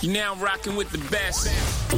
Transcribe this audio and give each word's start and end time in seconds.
You're 0.00 0.12
now 0.12 0.36
rocking 0.36 0.76
with 0.76 0.90
the 0.92 0.98
best. 1.10 1.48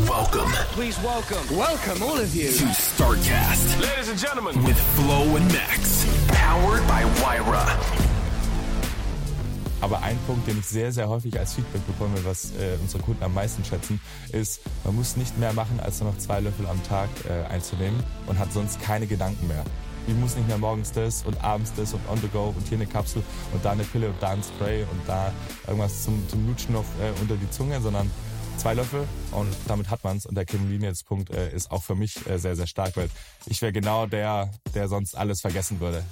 Welcome 0.09 0.51
Please 0.73 0.99
welcome. 1.03 1.45
Welcome, 1.55 2.03
all 2.03 2.19
of 2.19 2.35
you. 2.35 2.49
to 2.51 2.65
StarCast 2.73 3.79
Ladies 3.81 4.09
and 4.09 4.19
gentlemen. 4.19 4.65
with 4.65 4.79
Flo 4.97 5.37
and 5.37 5.47
Max. 5.53 6.07
Powered 6.29 6.87
by 6.89 7.05
Wyra. 7.21 7.67
Aber 9.83 10.03
ein 10.03 10.19
Punkt, 10.27 10.47
den 10.47 10.59
ich 10.59 10.67
sehr, 10.67 10.93
sehr 10.93 11.09
häufig 11.09 11.39
als 11.39 11.55
Feedback 11.55 11.87
bekomme, 11.87 12.23
was 12.25 12.53
äh, 12.53 12.77
unsere 12.81 13.03
Kunden 13.03 13.23
am 13.23 13.35
meisten 13.35 13.65
schätzen, 13.65 14.01
ist, 14.33 14.61
man 14.85 14.95
muss 14.95 15.17
nicht 15.17 15.39
mehr 15.39 15.53
machen, 15.53 15.79
als 15.81 16.01
nur 16.01 16.11
noch 16.13 16.19
zwei 16.19 16.41
Löffel 16.41 16.67
am 16.67 16.83
Tag 16.85 17.09
äh, 17.29 17.53
einzunehmen 17.53 18.03
und 18.27 18.39
hat 18.39 18.53
sonst 18.53 18.81
keine 18.81 19.07
Gedanken 19.07 19.47
mehr. 19.47 19.65
Ich 20.07 20.15
muss 20.15 20.37
nicht 20.37 20.49
mehr 20.49 20.59
morgens 20.59 20.93
das 20.93 21.23
und 21.25 21.43
abends 21.43 21.73
das 21.77 21.95
und 21.95 22.01
on 22.09 22.19
the 22.21 22.29
go 22.29 22.53
und 22.57 22.67
hier 22.67 22.79
eine 22.79 22.87
Kapsel 22.87 23.23
und 23.53 23.65
da 23.65 23.73
eine 23.73 23.85
Pille 23.85 24.09
und 24.09 24.17
da 24.21 24.31
ein 24.31 24.43
Spray 24.43 24.83
und 24.83 25.01
da 25.07 25.33
irgendwas 25.67 26.05
zum, 26.05 26.29
zum 26.29 26.47
Lutschen 26.47 26.73
noch 26.75 26.85
äh, 27.01 27.21
unter 27.21 27.37
die 27.37 27.49
Zunge, 27.51 27.81
sondern 27.81 28.11
zwei 28.57 28.75
Löffel 28.75 29.07
und 29.33 29.49
damit 29.69 29.89
hat 29.89 30.05
man's. 30.05 30.27
Und 30.27 30.35
der 30.35 30.47
Convenience-Punkt 30.47 31.31
äh, 31.31 31.55
ist 31.55 31.71
auch 31.71 31.83
für 31.83 31.95
mich 31.95 32.27
äh, 32.27 32.39
sehr, 32.39 32.57
sehr 32.57 32.67
stark, 32.67 32.97
weil 32.97 33.09
ich 33.47 33.63
wäre 33.63 33.73
genau 33.73 34.07
der, 34.07 34.51
der 34.75 34.89
sonst 34.89 35.17
alles 35.17 35.41
vergessen 35.41 35.81
würde. 35.81 36.05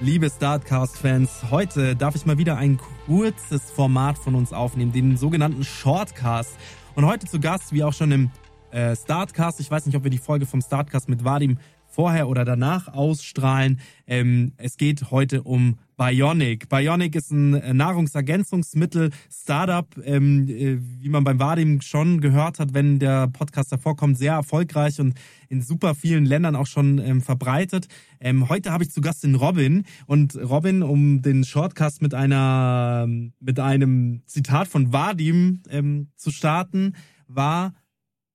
Liebe 0.00 0.28
Startcast-Fans, 0.28 1.50
heute 1.50 1.94
darf 1.94 2.16
ich 2.16 2.26
mal 2.26 2.36
wieder 2.36 2.56
ein 2.56 2.80
kurzes 3.06 3.70
Format 3.70 4.18
von 4.18 4.34
uns 4.34 4.52
aufnehmen, 4.52 4.92
den 4.92 5.16
sogenannten 5.16 5.62
Shortcast. 5.62 6.50
Und 6.96 7.06
heute 7.06 7.26
zu 7.26 7.38
Gast, 7.38 7.72
wie 7.72 7.84
auch 7.84 7.92
schon 7.92 8.10
im 8.10 8.30
äh, 8.72 8.96
Startcast, 8.96 9.60
ich 9.60 9.70
weiß 9.70 9.86
nicht, 9.86 9.96
ob 9.96 10.02
wir 10.02 10.10
die 10.10 10.18
Folge 10.18 10.46
vom 10.46 10.60
Startcast 10.60 11.08
mit 11.08 11.24
Vadim 11.24 11.58
vorher 11.94 12.28
oder 12.28 12.44
danach 12.44 12.88
ausstrahlen. 12.88 13.78
Ähm, 14.06 14.52
es 14.56 14.76
geht 14.76 15.12
heute 15.12 15.44
um 15.44 15.76
Bionic. 15.96 16.68
Bionic 16.68 17.14
ist 17.14 17.30
ein 17.30 17.54
äh, 17.54 17.72
Nahrungsergänzungsmittel, 17.72 19.10
Startup, 19.30 19.86
ähm, 20.02 20.48
äh, 20.48 20.78
wie 20.80 21.08
man 21.08 21.22
beim 21.22 21.38
Vadim 21.38 21.80
schon 21.82 22.20
gehört 22.20 22.58
hat, 22.58 22.74
wenn 22.74 22.98
der 22.98 23.28
Podcast 23.28 23.70
davor 23.70 23.94
kommt, 23.94 24.18
sehr 24.18 24.32
erfolgreich 24.32 25.00
und 25.00 25.14
in 25.48 25.62
super 25.62 25.94
vielen 25.94 26.26
Ländern 26.26 26.56
auch 26.56 26.66
schon 26.66 26.98
ähm, 26.98 27.22
verbreitet. 27.22 27.86
Ähm, 28.18 28.48
heute 28.48 28.72
habe 28.72 28.82
ich 28.82 28.90
zu 28.90 29.00
Gast 29.00 29.22
den 29.22 29.36
Robin 29.36 29.84
und 30.06 30.36
Robin, 30.36 30.82
um 30.82 31.22
den 31.22 31.44
Shortcast 31.44 32.02
mit 32.02 32.12
einer 32.12 33.06
mit 33.38 33.60
einem 33.60 34.22
Zitat 34.26 34.66
von 34.66 34.92
Vadim 34.92 35.62
ähm, 35.70 36.08
zu 36.16 36.32
starten, 36.32 36.94
war: 37.28 37.72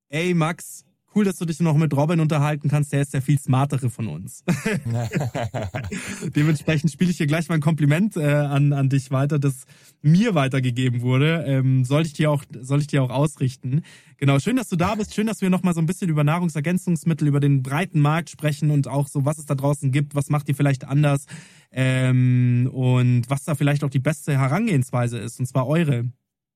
Ey 0.08 0.34
Max, 0.34 0.86
cool, 1.20 1.26
dass 1.26 1.38
du 1.38 1.44
dich 1.46 1.60
noch 1.60 1.76
mit 1.76 1.94
Robin 1.94 2.22
unterhalten 2.22 2.70
kannst. 2.70 2.94
Der 2.94 3.02
ist 3.02 3.14
der 3.14 3.22
viel 3.22 3.38
smartere 3.38 3.90
von 3.90 4.08
uns. 4.08 4.44
Dementsprechend 6.36 6.92
spiele 6.92 7.12
ich 7.12 7.18
hier 7.18 7.28
gleich 7.28 7.50
mal 7.50 7.56
ein 7.56 7.62
Kompliment 7.62 8.16
äh, 8.16 8.24
an, 8.24 8.72
an 8.72 8.88
dich 8.90 9.12
weiter, 9.12 9.38
das 9.38 9.66
mir 10.02 10.34
weitergegeben 10.34 11.02
wurde. 11.02 11.44
Ähm, 11.46 11.84
soll 11.84 12.04
ich 12.06 12.14
dir 12.14 12.32
auch 12.32 12.44
soll 12.62 12.80
ich 12.80 12.88
dir 12.88 13.04
auch 13.04 13.10
ausrichten. 13.10 13.82
Genau, 14.18 14.40
schön, 14.40 14.56
dass 14.56 14.70
du 14.70 14.78
da 14.78 14.96
bist. 14.96 15.14
Schön, 15.14 15.28
dass 15.28 15.42
wir 15.42 15.50
noch 15.50 15.64
mal 15.64 15.74
so 15.74 15.82
ein 15.82 15.86
bisschen 15.86 16.10
über 16.10 16.24
Nahrungsergänzungsmittel, 16.24 17.28
über 17.28 17.42
den 17.42 17.64
breiten 17.64 18.00
Markt 18.00 18.30
sprechen 18.30 18.72
und 18.72 18.88
auch 18.88 19.08
so, 19.08 19.26
was 19.26 19.38
es 19.40 19.46
da 19.46 19.56
draußen 19.56 19.92
gibt, 19.92 20.16
was 20.16 20.30
macht 20.30 20.48
ihr 20.48 20.56
vielleicht 20.56 20.86
anders 20.86 21.26
ähm, 21.72 22.70
und 22.72 23.30
was 23.30 23.44
da 23.44 23.56
vielleicht 23.56 23.84
auch 23.84 23.90
die 23.90 24.00
beste 24.00 24.38
Herangehensweise 24.38 25.18
ist, 25.18 25.40
und 25.40 25.48
zwar 25.48 25.68
eure. 25.68 26.06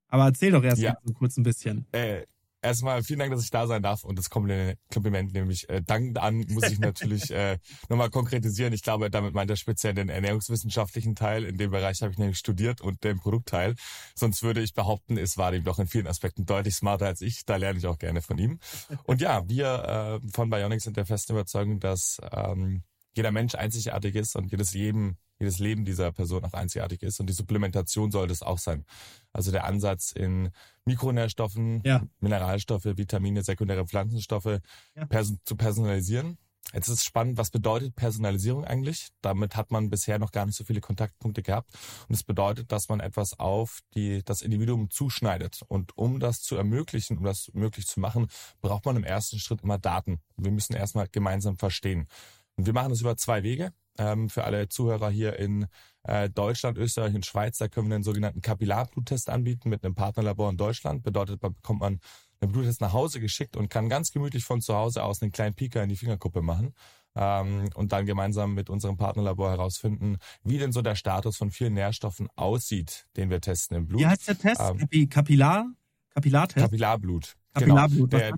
Aber 0.08 0.26
erzähl 0.26 0.52
doch 0.52 0.64
erst 0.64 0.82
Ja. 0.82 0.92
mal 0.92 1.00
so 1.04 1.14
kurz 1.14 1.38
ein 1.38 1.44
bisschen. 1.44 1.86
Äh, 1.92 2.22
erstmal 2.64 3.04
vielen 3.04 3.20
Dank, 3.20 3.32
dass 3.32 3.44
ich 3.44 3.50
da 3.50 3.68
sein 3.68 3.84
darf 3.84 4.04
und 4.04 4.18
das 4.18 4.30
Kompliment, 4.30 5.34
nämlich 5.34 5.70
äh, 5.70 5.82
dankend 5.82 6.18
an, 6.18 6.46
muss 6.50 6.70
ich 6.70 6.80
natürlich 6.80 7.32
äh, 7.32 7.58
nochmal 7.90 8.10
konkretisieren. 8.10 8.74
Ich 8.74 8.84
glaube, 8.84 9.10
damit 9.10 9.34
meint 9.34 9.50
er 9.50 9.56
speziell 9.56 9.94
den 9.94 10.10
ernährungswissenschaftlichen 10.10 11.16
Teil. 11.16 11.44
In 11.44 11.58
dem 11.58 11.72
Bereich 11.72 12.02
habe 12.02 12.12
ich 12.12 12.18
nämlich 12.18 12.38
studiert 12.38 12.82
und 12.82 13.04
den 13.04 13.20
Produktteil. 13.20 13.76
Sonst 14.16 14.44
würde 14.44 14.62
ich 14.62 14.74
behaupten, 14.74 15.18
es 15.18 15.38
war 15.38 15.54
ihm 15.54 15.64
doch 15.64 15.80
in 15.80 15.88
vielen 15.88 16.08
Aspekten 16.08 16.46
deutlich 16.46 16.76
smarter 16.76 17.08
als 17.08 17.22
ich. 17.22 17.46
Da 17.46 17.58
lerne 17.58 17.80
ich 17.80 17.88
auch 17.88 17.98
gerne 17.98 18.22
von 18.22 18.38
ihm. 18.38 18.60
Und 19.04 19.22
ja, 19.22 19.48
wir 19.48 20.22
äh, 20.24 20.30
von 20.32 20.50
Bionics 20.50 20.84
sind 20.84 20.98
der 20.98 21.06
festen 21.06 21.34
Überzeugung, 21.34 21.80
dass 21.80 22.18
ähm, 22.32 22.84
jeder 23.16 23.32
Mensch 23.32 23.56
einzigartig 23.56 24.16
ist 24.16 24.36
und 24.36 24.52
jedes 24.52 24.74
Leben 24.74 25.18
jedes 25.40 25.60
Leben 25.60 25.86
dieser 25.86 26.12
Person 26.12 26.44
auch 26.46 26.54
einzigartig 26.54 27.04
ist. 27.04 27.20
Und 27.20 27.28
die 27.28 27.34
Supplementation 27.34 28.12
soll 28.12 28.28
das 28.28 28.42
auch 28.42 28.58
sein. 28.58 28.86
Also 29.32 29.52
der 29.52 29.66
Ansatz 29.66 30.12
in 30.12 30.50
Mikronährstoffen, 30.86 31.82
ja. 31.84 32.04
Mineralstoffe, 32.20 32.86
Vitamine, 32.86 33.44
sekundäre 33.44 33.86
Pflanzenstoffe 33.86 34.60
ja. 34.96 35.06
pers 35.06 35.34
zu 35.46 35.56
personalisieren. 35.56 36.38
Jetzt 36.72 36.88
ist 36.88 37.00
es 37.00 37.04
spannend, 37.04 37.38
was 37.38 37.52
bedeutet 37.52 37.96
Personalisierung 37.96 38.64
eigentlich? 38.64 39.10
Damit 39.22 39.58
hat 39.58 39.70
man 39.70 39.90
bisher 39.90 40.18
noch 40.18 40.32
gar 40.32 40.46
nicht 40.46 40.56
so 40.56 40.64
viele 40.64 40.80
Kontaktpunkte 40.80 41.44
gehabt. 41.44 41.70
Und 42.08 42.16
es 42.16 42.24
bedeutet, 42.24 42.72
dass 42.72 42.88
man 42.88 43.02
etwas 43.02 43.38
auf 43.38 43.82
die, 43.96 44.24
das 44.24 44.42
Individuum 44.42 44.90
zuschneidet. 44.90 45.62
Und 45.68 45.96
um 45.98 46.22
das 46.22 46.42
zu 46.42 46.56
ermöglichen, 46.56 47.18
um 47.18 47.26
das 47.26 47.52
möglich 47.54 47.86
zu 47.86 48.00
machen, 48.00 48.28
braucht 48.62 48.86
man 48.86 48.96
im 48.96 49.04
ersten 49.04 49.40
Schritt 49.40 49.62
immer 49.62 49.78
Daten. 49.78 50.22
Wir 50.38 50.52
müssen 50.52 50.74
erstmal 50.74 51.10
gemeinsam 51.10 51.58
verstehen. 51.58 52.08
Und 52.56 52.66
wir 52.66 52.74
machen 52.74 52.90
das 52.90 53.02
über 53.02 53.18
zwei 53.18 53.44
Wege. 53.44 53.74
Ähm, 53.98 54.30
für 54.30 54.44
alle 54.44 54.70
Zuhörer 54.70 55.10
hier 55.10 55.38
in 55.38 55.68
äh, 56.04 56.30
Deutschland, 56.30 56.78
Österreich 56.78 57.14
und 57.14 57.26
Schweiz, 57.26 57.58
da 57.58 57.68
können 57.68 57.90
wir 57.90 57.96
einen 57.96 58.04
sogenannten 58.04 58.42
Kapillarbluttest 58.42 59.30
anbieten 59.30 59.70
mit 59.70 59.84
einem 59.84 59.96
Partnerlabor 59.96 60.50
in 60.50 60.58
Deutschland. 60.58 61.04
Bedeutet, 61.04 61.42
man 61.42 61.54
bekommt 61.54 61.82
man 61.82 62.00
einen 62.42 62.52
Bluttest 62.52 62.82
nach 62.82 62.94
Hause 62.94 63.20
geschickt 63.20 63.56
und 63.56 63.70
kann 63.70 63.90
ganz 63.90 64.12
gemütlich 64.12 64.44
von 64.46 64.62
zu 64.62 64.76
Hause 64.76 65.04
aus 65.04 65.22
einen 65.22 65.32
kleinen 65.32 65.56
Pieker 65.56 65.84
in 65.84 65.90
die 65.90 65.96
Fingerkuppe 65.96 66.42
machen. 66.42 66.74
Ähm, 67.16 67.70
und 67.76 67.92
dann 67.92 68.08
gemeinsam 68.08 68.56
mit 68.56 68.72
unserem 68.72 68.98
Partnerlabor 68.98 69.52
herausfinden, 69.52 70.18
wie 70.44 70.58
denn 70.58 70.72
so 70.72 70.82
der 70.82 70.96
Status 70.96 71.38
von 71.38 71.52
vielen 71.52 71.76
Nährstoffen 71.76 72.28
aussieht, 72.36 73.06
den 73.16 73.30
wir 73.30 73.40
testen 73.40 73.78
im 73.78 73.88
Blut. 73.88 74.02
Wie 74.02 74.08
heißt 74.08 74.28
der 74.28 74.38
Test? 74.38 74.62
Ähm, 74.62 75.10
Kapillar? 75.10 75.68
Kapillartest? 76.10 76.64
Kapillarblut. 76.64 77.36
Kapillarblut. 77.54 78.10
Genau. 78.10 78.24
Der, 78.24 78.34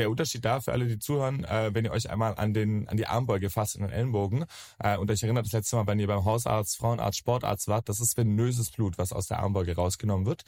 der 0.00 0.10
Unterschied 0.10 0.44
da 0.44 0.60
für 0.60 0.72
alle, 0.72 0.86
die 0.86 0.98
zuhören, 0.98 1.44
äh, 1.44 1.70
wenn 1.72 1.84
ihr 1.84 1.92
euch 1.92 2.10
einmal 2.10 2.34
an 2.36 2.54
den 2.54 2.88
an 2.88 2.96
die 2.96 3.06
Armbeuge 3.06 3.50
fasst 3.50 3.76
in 3.76 3.82
den 3.82 3.90
Ellenbogen 3.90 4.46
äh, 4.78 4.96
und 4.96 5.10
euch 5.10 5.22
erinnert 5.22 5.46
das 5.46 5.52
letzte 5.52 5.76
Mal, 5.76 5.86
wenn 5.86 6.00
ihr 6.00 6.06
beim 6.06 6.24
Hausarzt, 6.24 6.78
Frauenarzt, 6.78 7.18
Sportarzt 7.18 7.68
wart, 7.68 7.88
das 7.88 8.00
ist 8.00 8.16
venöses 8.16 8.70
Blut, 8.70 8.98
was 8.98 9.12
aus 9.12 9.26
der 9.28 9.40
Armbeuge 9.40 9.76
rausgenommen 9.76 10.26
wird. 10.26 10.42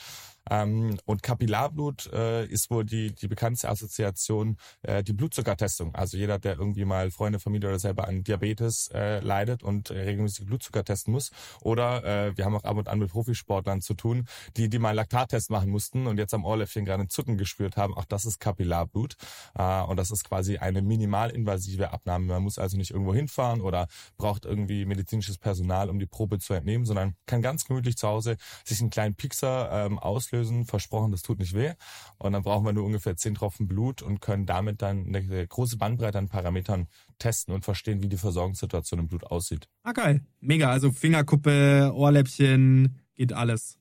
Ähm, 0.50 0.98
und 1.04 1.22
Kapillarblut 1.22 2.10
äh, 2.12 2.46
ist 2.46 2.70
wohl 2.70 2.84
die, 2.84 3.14
die 3.14 3.28
bekannteste 3.28 3.68
Assoziation, 3.68 4.56
äh, 4.82 5.02
die 5.02 5.12
Blutzuckertestung. 5.12 5.94
Also 5.94 6.16
jeder, 6.16 6.38
der 6.38 6.58
irgendwie 6.58 6.84
mal 6.84 7.10
Freunde, 7.10 7.38
Familie 7.38 7.68
oder 7.68 7.78
selber 7.78 8.08
an 8.08 8.24
Diabetes 8.24 8.90
äh, 8.92 9.20
leidet 9.20 9.62
und 9.62 9.90
äh, 9.90 10.00
regelmäßig 10.00 10.46
Blutzucker 10.46 10.84
testen 10.84 11.12
muss. 11.12 11.30
Oder 11.60 12.04
äh, 12.04 12.36
wir 12.36 12.44
haben 12.44 12.56
auch 12.56 12.64
ab 12.64 12.76
und 12.76 12.88
an 12.88 12.98
mit 12.98 13.10
Profisportlern 13.10 13.80
zu 13.80 13.94
tun, 13.94 14.26
die, 14.56 14.68
die 14.68 14.78
mal 14.78 14.90
einen 14.90 14.96
Laktattest 14.96 15.50
machen 15.50 15.70
mussten 15.70 16.06
und 16.06 16.18
jetzt 16.18 16.34
am 16.34 16.44
Ohrläppchen 16.44 16.84
gerade 16.84 17.00
einen 17.00 17.10
Zucken 17.10 17.38
gespürt 17.38 17.76
haben. 17.76 17.94
Auch 17.94 18.04
das 18.04 18.24
ist 18.24 18.40
Kapillarblut. 18.40 19.14
Äh, 19.54 19.82
und 19.82 19.96
das 19.96 20.10
ist 20.10 20.24
quasi 20.24 20.58
eine 20.58 20.82
minimalinvasive 20.82 21.92
Abnahme. 21.92 22.26
Man 22.26 22.42
muss 22.42 22.58
also 22.58 22.76
nicht 22.76 22.90
irgendwo 22.90 23.14
hinfahren 23.14 23.60
oder 23.60 23.86
braucht 24.16 24.44
irgendwie 24.44 24.84
medizinisches 24.86 25.38
Personal, 25.38 25.88
um 25.88 25.98
die 25.98 26.06
Probe 26.06 26.38
zu 26.40 26.54
entnehmen, 26.54 26.84
sondern 26.84 27.14
kann 27.26 27.42
ganz 27.42 27.64
gemütlich 27.64 27.96
zu 27.96 28.08
Hause 28.08 28.36
sich 28.64 28.80
einen 28.80 28.90
kleinen 28.90 29.14
Pixer 29.14 29.70
ähm, 29.86 29.98
auslösen 29.98 30.31
auslösen, 30.32 30.64
versprochen, 30.64 31.12
das 31.12 31.22
tut 31.22 31.38
nicht 31.38 31.54
weh. 31.54 31.72
Und 32.18 32.32
dann 32.32 32.42
brauchen 32.42 32.64
wir 32.64 32.72
nur 32.72 32.84
ungefähr 32.84 33.16
zehn 33.16 33.34
Tropfen 33.34 33.68
Blut 33.68 34.02
und 34.02 34.20
können 34.20 34.46
damit 34.46 34.82
dann 34.82 35.06
eine 35.06 35.46
große 35.46 35.76
Bandbreite 35.76 36.18
an 36.18 36.28
Parametern 36.28 36.88
testen 37.18 37.54
und 37.54 37.64
verstehen, 37.64 38.02
wie 38.02 38.08
die 38.08 38.16
Versorgungssituation 38.16 39.00
im 39.00 39.08
Blut 39.08 39.24
aussieht. 39.24 39.68
Ah, 39.82 39.92
geil. 39.92 40.22
Mega. 40.40 40.70
Also 40.70 40.90
Fingerkuppe, 40.90 41.92
Ohrläppchen, 41.94 43.00
geht 43.14 43.32
alles. 43.32 43.78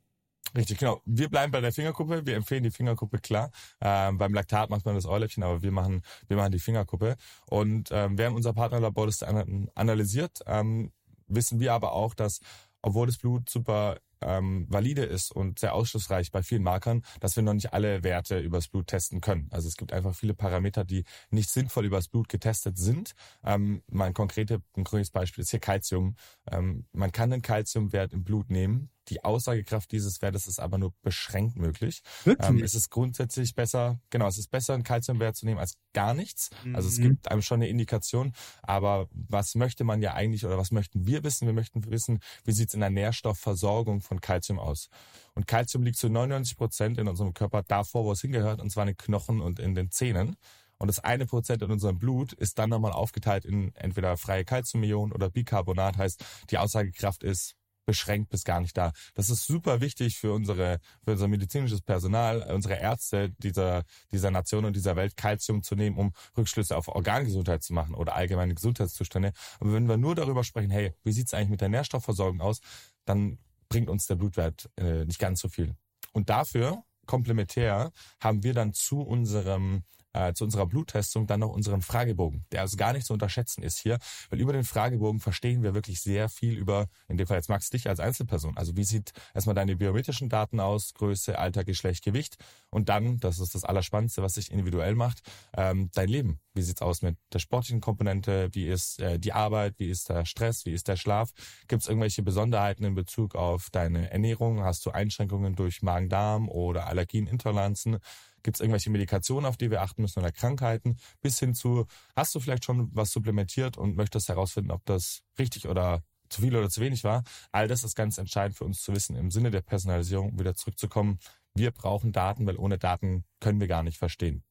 Richtig, 0.55 0.79
genau. 0.79 1.01
Wir 1.05 1.29
bleiben 1.29 1.51
bei 1.51 1.61
der 1.61 1.71
Fingerkuppe. 1.71 2.25
Wir 2.25 2.35
empfehlen 2.35 2.63
die 2.63 2.71
Fingerkuppe 2.71 3.19
klar. 3.19 3.51
Ähm, 3.79 4.17
beim 4.17 4.33
Laktat 4.33 4.69
macht 4.69 4.85
man 4.85 4.95
das 4.95 5.05
Ohrläppchen, 5.05 5.43
aber 5.43 5.61
wir 5.61 5.71
machen, 5.71 6.01
wir 6.27 6.35
machen 6.35 6.51
die 6.51 6.59
Fingerkuppe. 6.59 7.15
Und 7.47 7.89
ähm, 7.91 8.17
während 8.17 8.35
unser 8.35 8.53
Partnerlabor 8.53 9.05
das 9.05 9.23
analysiert, 9.23 10.39
ähm, 10.47 10.91
wissen 11.27 11.61
wir 11.61 11.73
aber 11.73 11.93
auch, 11.93 12.13
dass 12.13 12.41
obwohl 12.81 13.05
das 13.05 13.17
Blut 13.17 13.49
super 13.49 13.97
ähm, 14.21 14.65
valide 14.69 15.03
ist 15.03 15.31
und 15.31 15.59
sehr 15.59 15.73
ausschlussreich 15.73 16.31
bei 16.31 16.43
vielen 16.43 16.63
Markern, 16.63 17.03
dass 17.19 17.35
wir 17.35 17.43
noch 17.43 17.53
nicht 17.53 17.73
alle 17.73 18.03
Werte 18.03 18.39
übers 18.39 18.67
Blut 18.67 18.87
testen 18.87 19.21
können. 19.21 19.47
Also 19.51 19.67
es 19.67 19.77
gibt 19.77 19.93
einfach 19.93 20.15
viele 20.15 20.33
Parameter, 20.33 20.83
die 20.83 21.03
nicht 21.29 21.49
sinnvoll 21.49 21.85
übers 21.85 22.07
Blut 22.07 22.29
getestet 22.29 22.77
sind. 22.77 23.13
Ähm, 23.43 23.83
mein, 23.89 24.13
konkrete, 24.13 24.61
ein 24.75 24.83
konkretes 24.83 25.11
Beispiel 25.11 25.41
ist 25.43 25.51
hier 25.51 25.59
Calcium. 25.59 26.15
Ähm, 26.49 26.85
man 26.91 27.11
kann 27.11 27.29
den 27.29 27.41
Calciumwert 27.41 28.13
im 28.13 28.23
Blut 28.23 28.49
nehmen, 28.49 28.89
die 29.11 29.23
Aussagekraft 29.23 29.91
dieses 29.91 30.21
Wertes 30.21 30.47
ist 30.47 30.59
aber 30.59 30.77
nur 30.77 30.93
beschränkt 31.01 31.57
möglich. 31.57 32.01
Wirklich? 32.23 32.49
Ähm, 32.49 32.63
es 32.63 32.73
ist 32.73 32.89
grundsätzlich 32.89 33.53
besser, 33.55 33.99
genau, 34.09 34.27
es 34.27 34.37
ist 34.37 34.49
besser, 34.49 34.73
einen 34.73 34.83
Kalziumwert 34.83 35.35
zu 35.35 35.45
nehmen 35.45 35.59
als 35.59 35.77
gar 35.93 36.13
nichts. 36.13 36.49
Mhm. 36.63 36.75
Also 36.75 36.87
es 36.87 36.97
mhm. 36.97 37.03
gibt 37.03 37.29
einem 37.29 37.41
schon 37.41 37.57
eine 37.57 37.67
Indikation. 37.67 38.31
Aber 38.63 39.09
was 39.11 39.55
möchte 39.55 39.83
man 39.83 40.01
ja 40.01 40.13
eigentlich 40.13 40.45
oder 40.45 40.57
was 40.57 40.71
möchten 40.71 41.05
wir 41.05 41.25
wissen? 41.25 41.45
Wir 41.45 41.53
möchten 41.53 41.85
wissen, 41.91 42.19
wie 42.45 42.53
sieht 42.53 42.69
es 42.69 42.73
in 42.73 42.79
der 42.79 42.89
Nährstoffversorgung 42.89 43.99
von 43.99 44.21
Kalzium 44.21 44.59
aus? 44.59 44.89
Und 45.33 45.45
Kalzium 45.45 45.83
liegt 45.83 45.97
zu 45.97 46.09
99 46.09 46.55
Prozent 46.55 46.97
in 46.97 47.09
unserem 47.09 47.33
Körper 47.33 47.63
davor, 47.63 48.05
wo 48.05 48.13
es 48.13 48.21
hingehört, 48.21 48.61
und 48.61 48.69
zwar 48.69 48.83
in 48.83 48.93
den 48.93 48.97
Knochen 48.97 49.41
und 49.41 49.59
in 49.59 49.75
den 49.75 49.91
Zähnen. 49.91 50.37
Und 50.77 50.87
das 50.87 50.99
eine 50.99 51.27
Prozent 51.27 51.61
in 51.61 51.69
unserem 51.69 51.99
Blut 51.99 52.33
ist 52.33 52.57
dann 52.57 52.71
nochmal 52.71 52.91
aufgeteilt 52.91 53.45
in 53.45 53.75
entweder 53.75 54.17
freie 54.17 54.45
Calciumionen 54.45 55.13
oder 55.13 55.29
Bicarbonat. 55.29 55.97
Heißt, 55.97 56.23
die 56.49 56.57
Aussagekraft 56.57 57.23
ist 57.23 57.55
beschränkt 57.91 58.29
bis 58.29 58.45
gar 58.45 58.61
nicht 58.61 58.77
da. 58.77 58.93
Das 59.15 59.29
ist 59.29 59.45
super 59.45 59.81
wichtig 59.81 60.17
für 60.17 60.31
unsere, 60.31 60.79
für 61.03 61.11
unser 61.11 61.27
medizinisches 61.27 61.81
Personal, 61.81 62.41
unsere 62.41 62.75
Ärzte 62.75 63.31
dieser, 63.39 63.83
dieser 64.13 64.31
Nation 64.31 64.63
und 64.63 64.77
dieser 64.77 64.95
Welt, 64.95 65.17
Kalzium 65.17 65.61
zu 65.61 65.75
nehmen, 65.75 65.97
um 65.97 66.13
Rückschlüsse 66.37 66.77
auf 66.77 66.87
Organgesundheit 66.87 67.63
zu 67.63 67.73
machen 67.73 67.93
oder 67.93 68.15
allgemeine 68.15 68.55
Gesundheitszustände. 68.55 69.33
Aber 69.59 69.73
wenn 69.73 69.89
wir 69.89 69.97
nur 69.97 70.15
darüber 70.15 70.45
sprechen, 70.45 70.71
hey, 70.71 70.93
wie 71.03 71.11
sieht's 71.11 71.33
eigentlich 71.33 71.49
mit 71.49 71.59
der 71.59 71.67
Nährstoffversorgung 71.67 72.39
aus, 72.39 72.61
dann 73.03 73.39
bringt 73.67 73.89
uns 73.89 74.07
der 74.07 74.15
Blutwert 74.15 74.69
äh, 74.77 75.03
nicht 75.03 75.19
ganz 75.19 75.41
so 75.41 75.49
viel. 75.49 75.75
Und 76.13 76.29
dafür 76.29 76.81
komplementär 77.07 77.91
haben 78.21 78.41
wir 78.41 78.53
dann 78.53 78.73
zu 78.73 79.01
unserem 79.01 79.83
äh, 80.13 80.33
zu 80.33 80.43
unserer 80.43 80.65
Bluttestung 80.65 81.27
dann 81.27 81.41
noch 81.41 81.49
unseren 81.49 81.81
Fragebogen, 81.81 82.45
der 82.51 82.61
also 82.61 82.77
gar 82.77 82.93
nicht 82.93 83.05
zu 83.05 83.13
unterschätzen 83.13 83.63
ist 83.63 83.79
hier, 83.79 83.99
weil 84.29 84.39
über 84.39 84.53
den 84.53 84.63
Fragebogen 84.63 85.19
verstehen 85.19 85.63
wir 85.63 85.73
wirklich 85.73 86.01
sehr 86.01 86.29
viel 86.29 86.57
über, 86.57 86.87
in 87.07 87.17
dem 87.17 87.27
Fall 87.27 87.37
jetzt 87.37 87.49
Max, 87.49 87.69
dich 87.69 87.87
als 87.87 87.99
Einzelperson. 87.99 88.57
Also 88.57 88.75
wie 88.75 88.83
sieht 88.83 89.11
erstmal 89.33 89.55
deine 89.55 89.75
biometrischen 89.75 90.29
Daten 90.29 90.59
aus, 90.59 90.93
Größe, 90.93 91.37
Alter, 91.37 91.63
Geschlecht, 91.63 92.03
Gewicht 92.03 92.37
und 92.69 92.89
dann, 92.89 93.19
das 93.19 93.39
ist 93.39 93.55
das 93.55 93.63
Allerspannendste, 93.63 94.21
was 94.21 94.33
sich 94.33 94.51
individuell 94.51 94.95
macht, 94.95 95.21
ähm, 95.55 95.89
dein 95.93 96.09
Leben. 96.09 96.39
Wie 96.53 96.61
sieht's 96.61 96.81
aus 96.81 97.01
mit 97.01 97.17
der 97.31 97.39
sportlichen 97.39 97.79
Komponente? 97.79 98.49
Wie 98.51 98.67
ist 98.67 98.99
äh, 98.99 99.19
die 99.19 99.31
Arbeit? 99.31 99.75
Wie 99.77 99.89
ist 99.89 100.09
der 100.09 100.25
Stress? 100.25 100.65
Wie 100.65 100.73
ist 100.73 100.87
der 100.89 100.97
Schlaf? 100.97 101.31
Gibt 101.67 101.83
es 101.83 101.87
irgendwelche 101.87 102.23
Besonderheiten 102.23 102.83
in 102.83 102.93
Bezug 102.93 103.35
auf 103.35 103.69
deine 103.71 104.11
Ernährung? 104.11 104.63
Hast 104.63 104.85
du 104.85 104.91
Einschränkungen 104.91 105.55
durch 105.55 105.81
Magen-Darm 105.81 106.49
oder 106.49 106.87
Allergien, 106.87 107.27
Intoleranzen? 107.27 107.99
Gibt 108.43 108.57
es 108.57 108.61
irgendwelche 108.61 108.89
Medikationen, 108.89 109.45
auf 109.45 109.57
die 109.57 109.71
wir 109.71 109.81
achten 109.81 110.01
müssen 110.01 110.19
oder 110.19 110.31
Krankheiten? 110.31 110.97
Bis 111.21 111.39
hin 111.39 111.53
zu, 111.53 111.85
hast 112.15 112.33
du 112.35 112.39
vielleicht 112.39 112.65
schon 112.65 112.89
was 112.93 113.11
supplementiert 113.11 113.77
und 113.77 113.95
möchtest 113.95 114.29
herausfinden, 114.29 114.71
ob 114.71 114.85
das 114.85 115.21
richtig 115.39 115.67
oder 115.67 116.03
zu 116.29 116.41
viel 116.41 116.55
oder 116.55 116.69
zu 116.69 116.81
wenig 116.81 117.03
war? 117.03 117.23
All 117.51 117.67
das 117.67 117.83
ist 117.83 117.95
ganz 117.95 118.17
entscheidend 118.17 118.57
für 118.57 118.65
uns 118.65 118.81
zu 118.81 118.93
wissen, 118.93 119.15
im 119.15 119.31
Sinne 119.31 119.51
der 119.51 119.61
Personalisierung 119.61 120.39
wieder 120.39 120.55
zurückzukommen. 120.55 121.19
Wir 121.53 121.71
brauchen 121.71 122.11
Daten, 122.11 122.45
weil 122.45 122.57
ohne 122.57 122.77
Daten 122.77 123.25
können 123.39 123.59
wir 123.59 123.67
gar 123.67 123.83
nicht 123.83 123.97
verstehen. 123.97 124.43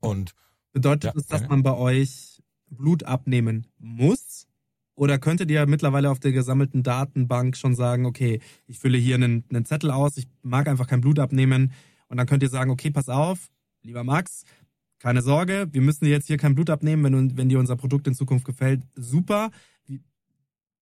Und 0.00 0.34
bedeutet 0.72 1.04
ja, 1.04 1.12
das, 1.12 1.26
dass 1.26 1.48
man 1.48 1.62
bei 1.62 1.74
euch 1.74 2.42
Blut 2.68 3.04
abnehmen 3.04 3.66
muss? 3.78 4.46
Oder 4.94 5.18
könntet 5.18 5.50
ihr 5.50 5.66
mittlerweile 5.66 6.10
auf 6.10 6.20
der 6.20 6.32
gesammelten 6.32 6.82
Datenbank 6.82 7.56
schon 7.56 7.74
sagen, 7.74 8.06
okay, 8.06 8.40
ich 8.66 8.78
fülle 8.78 8.96
hier 8.96 9.16
einen, 9.16 9.44
einen 9.50 9.66
Zettel 9.66 9.90
aus, 9.90 10.16
ich 10.16 10.26
mag 10.42 10.68
einfach 10.68 10.86
kein 10.86 11.02
Blut 11.02 11.18
abnehmen, 11.18 11.72
und 12.08 12.16
dann 12.16 12.26
könnt 12.26 12.42
ihr 12.42 12.48
sagen, 12.48 12.70
okay, 12.70 12.90
pass 12.90 13.08
auf, 13.08 13.48
lieber 13.82 14.04
Max, 14.04 14.44
keine 14.98 15.22
Sorge, 15.22 15.68
wir 15.72 15.82
müssen 15.82 16.04
dir 16.04 16.10
jetzt 16.10 16.26
hier 16.26 16.38
kein 16.38 16.54
Blut 16.54 16.70
abnehmen, 16.70 17.04
wenn, 17.04 17.36
wenn 17.36 17.48
dir 17.48 17.58
unser 17.58 17.76
Produkt 17.76 18.06
in 18.06 18.14
Zukunft 18.14 18.44
gefällt. 18.44 18.82
Super. 18.94 19.50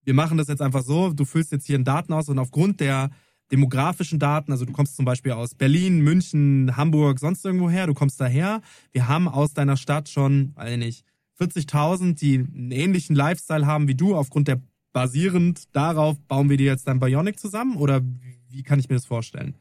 Wir 0.04 0.14
machen 0.14 0.38
das 0.38 0.48
jetzt 0.48 0.62
einfach 0.62 0.82
so, 0.82 1.12
du 1.12 1.24
füllst 1.24 1.52
jetzt 1.52 1.66
hier 1.66 1.76
einen 1.76 1.84
Daten 1.84 2.12
aus 2.12 2.28
und 2.28 2.38
aufgrund 2.38 2.80
der 2.80 3.10
demografischen 3.50 4.18
Daten, 4.18 4.52
also 4.52 4.64
du 4.64 4.72
kommst 4.72 4.96
zum 4.96 5.04
Beispiel 5.04 5.32
aus 5.32 5.54
Berlin, 5.54 6.00
München, 6.00 6.76
Hamburg, 6.76 7.18
sonst 7.18 7.44
irgendwo 7.44 7.70
her, 7.70 7.86
du 7.86 7.94
kommst 7.94 8.20
daher. 8.20 8.62
Wir 8.92 9.08
haben 9.08 9.28
aus 9.28 9.52
deiner 9.52 9.76
Stadt 9.76 10.08
schon, 10.08 10.54
weiß 10.56 10.76
nicht, 10.78 11.04
40.000, 11.38 12.14
die 12.14 12.36
einen 12.38 12.70
ähnlichen 12.70 13.16
Lifestyle 13.16 13.66
haben 13.66 13.88
wie 13.88 13.94
du, 13.94 14.14
aufgrund 14.14 14.48
der 14.48 14.60
basierend 14.92 15.64
darauf 15.74 16.18
bauen 16.20 16.48
wir 16.48 16.56
dir 16.56 16.66
jetzt 16.66 16.86
dein 16.86 17.00
Bionic 17.00 17.38
zusammen 17.38 17.76
oder 17.76 18.00
wie 18.48 18.62
kann 18.62 18.78
ich 18.78 18.88
mir 18.88 18.94
das 18.94 19.06
vorstellen? 19.06 19.54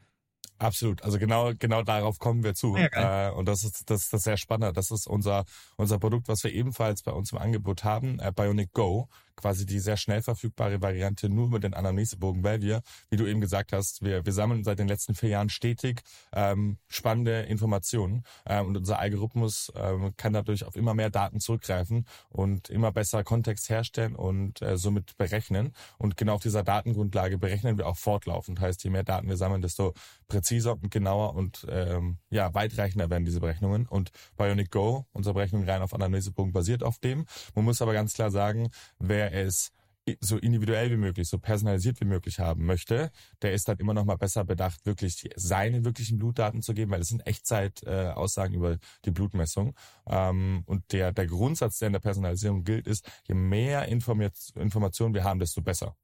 Absolut. 0.58 1.02
Also 1.02 1.18
genau, 1.18 1.52
genau 1.58 1.82
darauf 1.82 2.18
kommen 2.18 2.44
wir 2.44 2.54
zu. 2.54 2.76
Ja, 2.76 3.28
äh, 3.28 3.32
und 3.32 3.46
das 3.46 3.64
ist, 3.64 3.90
das, 3.90 4.08
das 4.08 4.20
ist 4.20 4.24
sehr 4.24 4.36
spannend. 4.36 4.76
Das 4.76 4.90
ist 4.90 5.06
unser, 5.06 5.44
unser 5.76 5.98
Produkt, 5.98 6.28
was 6.28 6.44
wir 6.44 6.52
ebenfalls 6.52 7.02
bei 7.02 7.12
uns 7.12 7.32
im 7.32 7.38
Angebot 7.38 7.84
haben, 7.84 8.18
äh, 8.20 8.32
Bionic 8.34 8.72
Go. 8.72 9.08
Quasi 9.36 9.66
die 9.66 9.78
sehr 9.78 9.96
schnell 9.96 10.22
verfügbare 10.22 10.80
Variante 10.80 11.28
nur 11.28 11.48
mit 11.48 11.64
den 11.64 11.74
Anamnesebogen, 11.74 12.42
weil 12.44 12.62
wir, 12.62 12.82
wie 13.10 13.16
du 13.16 13.26
eben 13.26 13.40
gesagt 13.40 13.72
hast, 13.72 14.02
wir, 14.02 14.24
wir 14.24 14.32
sammeln 14.32 14.64
seit 14.64 14.78
den 14.78 14.88
letzten 14.88 15.14
vier 15.14 15.30
Jahren 15.30 15.48
stetig 15.48 16.02
ähm, 16.32 16.78
spannende 16.88 17.42
Informationen. 17.42 18.24
Ähm, 18.46 18.66
und 18.66 18.76
unser 18.76 18.98
Algorithmus 18.98 19.72
ähm, 19.76 20.14
kann 20.16 20.32
dadurch 20.32 20.64
auf 20.64 20.76
immer 20.76 20.94
mehr 20.94 21.10
Daten 21.10 21.40
zurückgreifen 21.40 22.06
und 22.28 22.70
immer 22.70 22.92
besser 22.92 23.24
Kontext 23.24 23.68
herstellen 23.68 24.14
und 24.14 24.62
äh, 24.62 24.76
somit 24.76 25.16
berechnen. 25.16 25.74
Und 25.98 26.16
genau 26.16 26.34
auf 26.34 26.42
dieser 26.42 26.62
Datengrundlage 26.62 27.38
berechnen 27.38 27.78
wir 27.78 27.86
auch 27.86 27.96
fortlaufend. 27.96 28.60
Heißt, 28.60 28.84
je 28.84 28.90
mehr 28.90 29.04
Daten 29.04 29.28
wir 29.28 29.36
sammeln, 29.36 29.62
desto 29.62 29.94
präziser 30.28 30.72
und 30.72 30.90
genauer 30.90 31.34
und 31.34 31.66
ähm, 31.68 32.18
ja 32.30 32.52
weitreichender 32.54 33.10
werden 33.10 33.24
diese 33.24 33.40
Berechnungen. 33.40 33.86
Und 33.86 34.10
Bionic 34.36 34.70
Go, 34.70 35.06
unsere 35.12 35.34
Berechnung 35.34 35.64
rein 35.64 35.82
auf 35.82 35.94
Analysepunkt 35.94 36.52
basiert 36.52 36.82
auf 36.82 36.98
dem. 36.98 37.26
Man 37.54 37.64
muss 37.64 37.82
aber 37.82 37.92
ganz 37.92 38.14
klar 38.14 38.30
sagen, 38.30 38.70
wer 38.98 39.23
es 39.32 39.72
so 40.20 40.36
individuell 40.36 40.90
wie 40.90 40.96
möglich, 40.96 41.28
so 41.28 41.38
personalisiert 41.38 42.00
wie 42.00 42.04
möglich 42.04 42.38
haben 42.38 42.66
möchte, 42.66 43.10
der 43.40 43.54
ist 43.54 43.68
dann 43.68 43.78
immer 43.78 43.94
noch 43.94 44.04
mal 44.04 44.16
besser 44.16 44.44
bedacht, 44.44 44.84
wirklich 44.84 45.30
seine 45.36 45.84
wirklichen 45.84 46.18
Blutdaten 46.18 46.60
zu 46.60 46.74
geben, 46.74 46.90
weil 46.90 47.00
es 47.00 47.08
sind 47.08 47.26
Echtzeit-Aussagen 47.26 48.54
äh, 48.54 48.56
über 48.56 48.78
die 49.04 49.10
Blutmessung. 49.10 49.74
Ähm, 50.06 50.62
und 50.66 50.92
der, 50.92 51.12
der 51.12 51.26
Grundsatz, 51.26 51.78
der 51.78 51.86
in 51.86 51.94
der 51.94 52.00
Personalisierung 52.00 52.64
gilt, 52.64 52.86
ist, 52.86 53.10
je 53.26 53.34
mehr 53.34 53.88
Informationen 53.88 55.14
wir 55.14 55.24
haben, 55.24 55.40
desto 55.40 55.62
besser. 55.62 55.96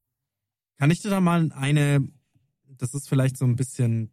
Kann 0.77 0.89
ich 0.89 1.01
dir 1.01 1.09
da 1.09 1.21
mal 1.21 1.51
eine, 1.51 2.07
das 2.65 2.95
ist 2.95 3.07
vielleicht 3.07 3.37
so 3.37 3.45
ein 3.45 3.55
bisschen 3.55 4.11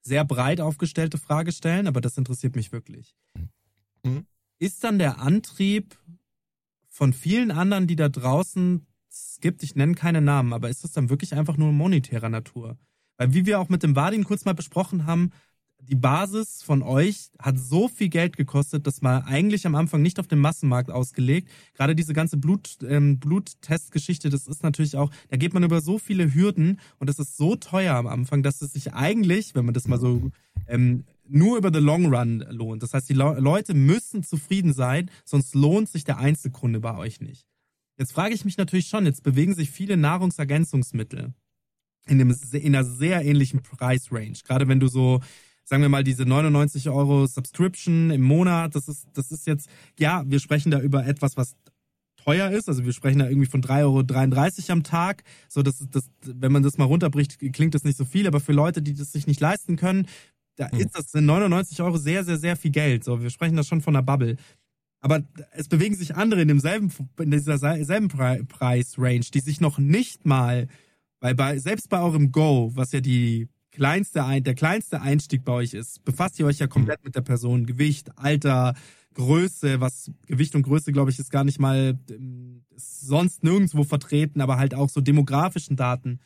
sehr 0.00 0.24
breit 0.24 0.60
aufgestellte 0.60 1.18
Frage 1.18 1.50
stellen, 1.50 1.88
aber 1.88 2.00
das 2.00 2.16
interessiert 2.16 2.54
mich 2.54 2.70
wirklich. 2.70 3.16
Mhm. 4.04 4.26
Ist 4.60 4.84
dann 4.84 4.98
der 4.98 5.18
Antrieb 5.18 5.98
von 6.98 7.12
vielen 7.12 7.52
anderen, 7.52 7.86
die 7.86 7.94
da 7.94 8.08
draußen 8.08 8.84
es 9.08 9.38
gibt, 9.40 9.62
ich 9.62 9.76
nenne 9.76 9.94
keine 9.94 10.20
Namen, 10.20 10.52
aber 10.52 10.68
ist 10.68 10.82
das 10.82 10.90
dann 10.90 11.10
wirklich 11.10 11.32
einfach 11.32 11.56
nur 11.56 11.70
monetärer 11.70 12.28
Natur? 12.28 12.76
Weil 13.16 13.32
wie 13.32 13.46
wir 13.46 13.60
auch 13.60 13.68
mit 13.68 13.84
dem 13.84 13.94
Vadim 13.94 14.24
kurz 14.24 14.44
mal 14.44 14.52
besprochen 14.52 15.06
haben, 15.06 15.30
die 15.80 15.94
Basis 15.94 16.60
von 16.64 16.82
euch 16.82 17.30
hat 17.38 17.56
so 17.56 17.86
viel 17.86 18.08
Geld 18.08 18.36
gekostet, 18.36 18.84
das 18.88 19.00
war 19.00 19.28
eigentlich 19.28 19.64
am 19.64 19.76
Anfang 19.76 20.02
nicht 20.02 20.18
auf 20.18 20.26
dem 20.26 20.40
Massenmarkt 20.40 20.90
ausgelegt. 20.90 21.48
Gerade 21.74 21.94
diese 21.94 22.14
ganze 22.14 22.36
Blut, 22.36 22.78
ähm, 22.82 23.20
Bluttestgeschichte, 23.20 24.28
das 24.28 24.48
ist 24.48 24.64
natürlich 24.64 24.96
auch, 24.96 25.12
da 25.30 25.36
geht 25.36 25.54
man 25.54 25.62
über 25.62 25.80
so 25.80 26.00
viele 26.00 26.34
Hürden 26.34 26.80
und 26.98 27.08
das 27.08 27.20
ist 27.20 27.36
so 27.36 27.54
teuer 27.54 27.94
am 27.94 28.08
Anfang, 28.08 28.42
dass 28.42 28.60
es 28.60 28.72
sich 28.72 28.92
eigentlich, 28.92 29.54
wenn 29.54 29.64
man 29.64 29.74
das 29.74 29.86
mal 29.86 30.00
so 30.00 30.32
ähm, 30.66 31.04
nur 31.28 31.58
über 31.58 31.70
the 31.72 31.80
long 31.80 32.12
run 32.14 32.44
lohnt. 32.48 32.82
Das 32.82 32.94
heißt, 32.94 33.08
die 33.08 33.14
Le 33.14 33.38
Leute 33.40 33.74
müssen 33.74 34.22
zufrieden 34.22 34.72
sein, 34.72 35.10
sonst 35.24 35.54
lohnt 35.54 35.88
sich 35.88 36.04
der 36.04 36.18
Einzelkunde 36.18 36.80
bei 36.80 36.96
euch 36.96 37.20
nicht. 37.20 37.46
Jetzt 37.98 38.12
frage 38.12 38.34
ich 38.34 38.44
mich 38.44 38.56
natürlich 38.56 38.86
schon, 38.88 39.06
jetzt 39.06 39.22
bewegen 39.22 39.54
sich 39.54 39.70
viele 39.70 39.96
Nahrungsergänzungsmittel 39.96 41.34
in, 42.06 42.20
einem, 42.20 42.36
in 42.52 42.74
einer 42.74 42.84
sehr 42.84 43.24
ähnlichen 43.24 43.62
Preisrange. 43.62 44.34
Gerade 44.46 44.68
wenn 44.68 44.80
du 44.80 44.88
so, 44.88 45.20
sagen 45.64 45.82
wir 45.82 45.88
mal, 45.88 46.04
diese 46.04 46.24
99 46.24 46.88
Euro 46.90 47.26
Subscription 47.26 48.10
im 48.10 48.22
Monat, 48.22 48.74
das 48.74 48.88
ist, 48.88 49.08
das 49.14 49.32
ist 49.32 49.46
jetzt, 49.46 49.68
ja, 49.98 50.22
wir 50.26 50.38
sprechen 50.38 50.70
da 50.70 50.80
über 50.80 51.06
etwas, 51.06 51.36
was 51.36 51.56
teuer 52.28 52.50
ist. 52.50 52.68
Also 52.68 52.84
wir 52.84 52.92
sprechen 52.92 53.18
da 53.18 53.28
irgendwie 53.28 53.48
von 53.48 53.62
3,33 53.62 54.64
Euro 54.64 54.72
am 54.72 54.82
Tag. 54.82 55.24
So, 55.48 55.62
das, 55.62 55.84
das, 55.90 56.10
wenn 56.22 56.52
man 56.52 56.62
das 56.62 56.78
mal 56.78 56.84
runterbricht, 56.84 57.38
klingt 57.52 57.74
das 57.74 57.84
nicht 57.84 57.96
so 57.96 58.04
viel, 58.04 58.26
aber 58.26 58.40
für 58.40 58.52
Leute, 58.52 58.82
die 58.82 58.94
das 58.94 59.12
sich 59.12 59.26
nicht 59.26 59.40
leisten 59.40 59.76
können, 59.76 60.06
da 60.58 60.70
hm. 60.70 60.80
ist 60.80 60.96
das 60.96 61.12
sind 61.12 61.26
99 61.26 61.80
Euro 61.82 61.96
sehr, 61.96 62.24
sehr, 62.24 62.38
sehr 62.38 62.56
viel 62.56 62.70
Geld. 62.70 63.04
So, 63.04 63.22
wir 63.22 63.30
sprechen 63.30 63.56
da 63.56 63.62
schon 63.62 63.80
von 63.80 63.96
einer 63.96 64.02
Bubble. 64.02 64.36
Aber 65.00 65.22
es 65.52 65.68
bewegen 65.68 65.94
sich 65.94 66.16
andere 66.16 66.42
in 66.42 66.48
demselben, 66.48 66.92
in 67.20 67.30
dieser 67.30 67.58
selben 67.58 68.08
Preisrange, 68.08 69.30
die 69.32 69.40
sich 69.40 69.60
noch 69.60 69.78
nicht 69.78 70.26
mal, 70.26 70.66
weil 71.20 71.34
bei, 71.36 71.58
selbst 71.58 71.88
bei 71.88 72.00
eurem 72.00 72.32
Go, 72.32 72.72
was 72.74 72.90
ja 72.92 73.00
die 73.00 73.48
kleinste, 73.70 74.24
der 74.40 74.54
kleinste 74.54 75.00
Einstieg 75.00 75.44
bei 75.44 75.52
euch 75.52 75.74
ist, 75.74 76.04
befasst 76.04 76.38
ihr 76.40 76.46
euch 76.46 76.58
ja 76.58 76.66
komplett 76.66 77.04
mit 77.04 77.14
der 77.14 77.20
Person, 77.20 77.64
Gewicht, 77.64 78.10
Alter, 78.16 78.74
Größe, 79.14 79.80
was 79.80 80.10
Gewicht 80.26 80.56
und 80.56 80.62
Größe, 80.62 80.92
glaube 80.92 81.10
ich, 81.10 81.18
ist 81.18 81.30
gar 81.30 81.44
nicht 81.44 81.60
mal 81.60 81.96
ähm, 82.10 82.64
sonst 82.76 83.44
nirgendwo 83.44 83.84
vertreten, 83.84 84.40
aber 84.40 84.58
halt 84.58 84.74
auch 84.74 84.88
so 84.88 85.00
demografischen 85.00 85.76
Daten. 85.76 86.18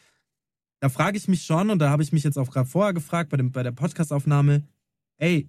Da 0.83 0.89
frage 0.89 1.17
ich 1.17 1.29
mich 1.29 1.45
schon, 1.45 1.71
und 1.71 1.79
da 1.79 1.91
habe 1.91 2.03
ich 2.03 2.12
mich 2.12 2.25
jetzt 2.25 2.37
auch 2.37 2.51
gerade 2.51 2.69
vorher 2.69 2.93
gefragt 2.93 3.31
bei, 3.31 3.37
dem, 3.37 3.53
bei 3.53 3.62
der 3.62 3.71
Podcastaufnahme, 3.71 4.67
ey, 5.19 5.49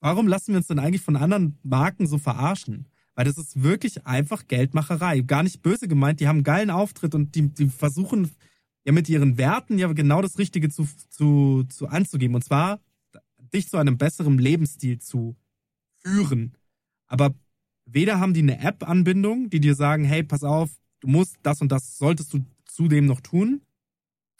Warum 0.00 0.26
lassen 0.26 0.52
wir 0.52 0.56
uns 0.56 0.66
denn 0.66 0.78
eigentlich 0.78 1.02
von 1.02 1.16
anderen 1.16 1.58
Marken 1.62 2.06
so 2.06 2.16
verarschen? 2.18 2.86
Weil 3.14 3.26
das 3.26 3.36
ist 3.36 3.62
wirklich 3.62 4.06
einfach 4.06 4.48
Geldmacherei. 4.48 5.20
Gar 5.20 5.42
nicht 5.42 5.62
böse 5.62 5.88
gemeint, 5.88 6.20
die 6.20 6.28
haben 6.28 6.36
einen 6.36 6.44
geilen 6.44 6.70
Auftritt 6.70 7.14
und 7.14 7.34
die, 7.34 7.48
die 7.48 7.68
versuchen 7.68 8.30
ja 8.84 8.92
mit 8.92 9.08
ihren 9.10 9.36
Werten 9.36 9.78
ja 9.78 9.92
genau 9.92 10.22
das 10.22 10.38
Richtige 10.38 10.70
zu, 10.70 10.88
zu, 11.10 11.64
zu 11.64 11.88
anzugeben. 11.88 12.34
Und 12.34 12.42
zwar 12.42 12.80
dich 13.52 13.68
zu 13.68 13.76
einem 13.76 13.98
besseren 13.98 14.38
Lebensstil 14.38 14.98
zu 15.00 15.36
führen. 15.98 16.56
Aber 17.06 17.34
weder 17.84 18.20
haben 18.20 18.32
die 18.32 18.40
eine 18.40 18.60
App-Anbindung, 18.60 19.50
die 19.50 19.60
dir 19.60 19.74
sagen, 19.74 20.04
hey, 20.04 20.22
pass 20.22 20.44
auf, 20.44 20.70
du 21.00 21.08
musst 21.08 21.36
das 21.42 21.60
und 21.60 21.70
das 21.70 21.98
solltest 21.98 22.32
du 22.32 22.46
zudem 22.64 23.04
noch 23.04 23.20
tun. 23.20 23.60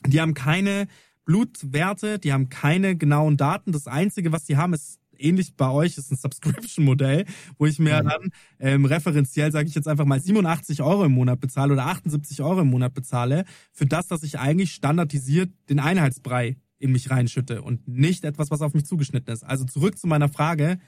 Die 0.06 0.20
haben 0.20 0.34
keine 0.34 0.88
Blutwerte, 1.24 2.18
die 2.18 2.32
haben 2.32 2.48
keine 2.48 2.96
genauen 2.96 3.36
Daten. 3.36 3.72
Das 3.72 3.86
Einzige, 3.86 4.32
was 4.32 4.44
die 4.44 4.56
haben, 4.56 4.72
ist 4.72 5.00
ähnlich 5.20 5.54
bei 5.54 5.70
euch 5.70 5.96
ist 5.98 6.10
ein 6.10 6.16
Subscription-Modell, 6.16 7.26
wo 7.58 7.66
ich 7.66 7.78
mir 7.78 8.02
dann 8.02 8.30
ähm, 8.58 8.84
referenziell, 8.84 9.52
sage 9.52 9.68
ich 9.68 9.74
jetzt 9.74 9.88
einfach 9.88 10.06
mal, 10.06 10.20
87 10.20 10.82
Euro 10.82 11.04
im 11.04 11.12
Monat 11.12 11.40
bezahle 11.40 11.74
oder 11.74 11.86
78 11.86 12.42
Euro 12.42 12.62
im 12.62 12.68
Monat 12.68 12.94
bezahle, 12.94 13.44
für 13.72 13.86
das, 13.86 14.08
dass 14.08 14.22
ich 14.22 14.38
eigentlich 14.38 14.72
standardisiert 14.72 15.50
den 15.68 15.78
Einheitsbrei 15.78 16.56
in 16.78 16.92
mich 16.92 17.10
reinschütte 17.10 17.62
und 17.62 17.86
nicht 17.86 18.24
etwas, 18.24 18.50
was 18.50 18.62
auf 18.62 18.72
mich 18.72 18.86
zugeschnitten 18.86 19.32
ist. 19.32 19.44
Also 19.44 19.64
zurück 19.64 19.98
zu 19.98 20.06
meiner 20.06 20.28
Frage, 20.28 20.78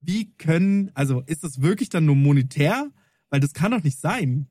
wie 0.00 0.32
können, 0.36 0.90
also 0.94 1.22
ist 1.26 1.44
das 1.44 1.60
wirklich 1.60 1.90
dann 1.90 2.06
nur 2.06 2.16
monetär? 2.16 2.90
Weil 3.30 3.40
das 3.40 3.52
kann 3.52 3.72
doch 3.72 3.82
nicht 3.82 4.00
sein. 4.00 4.48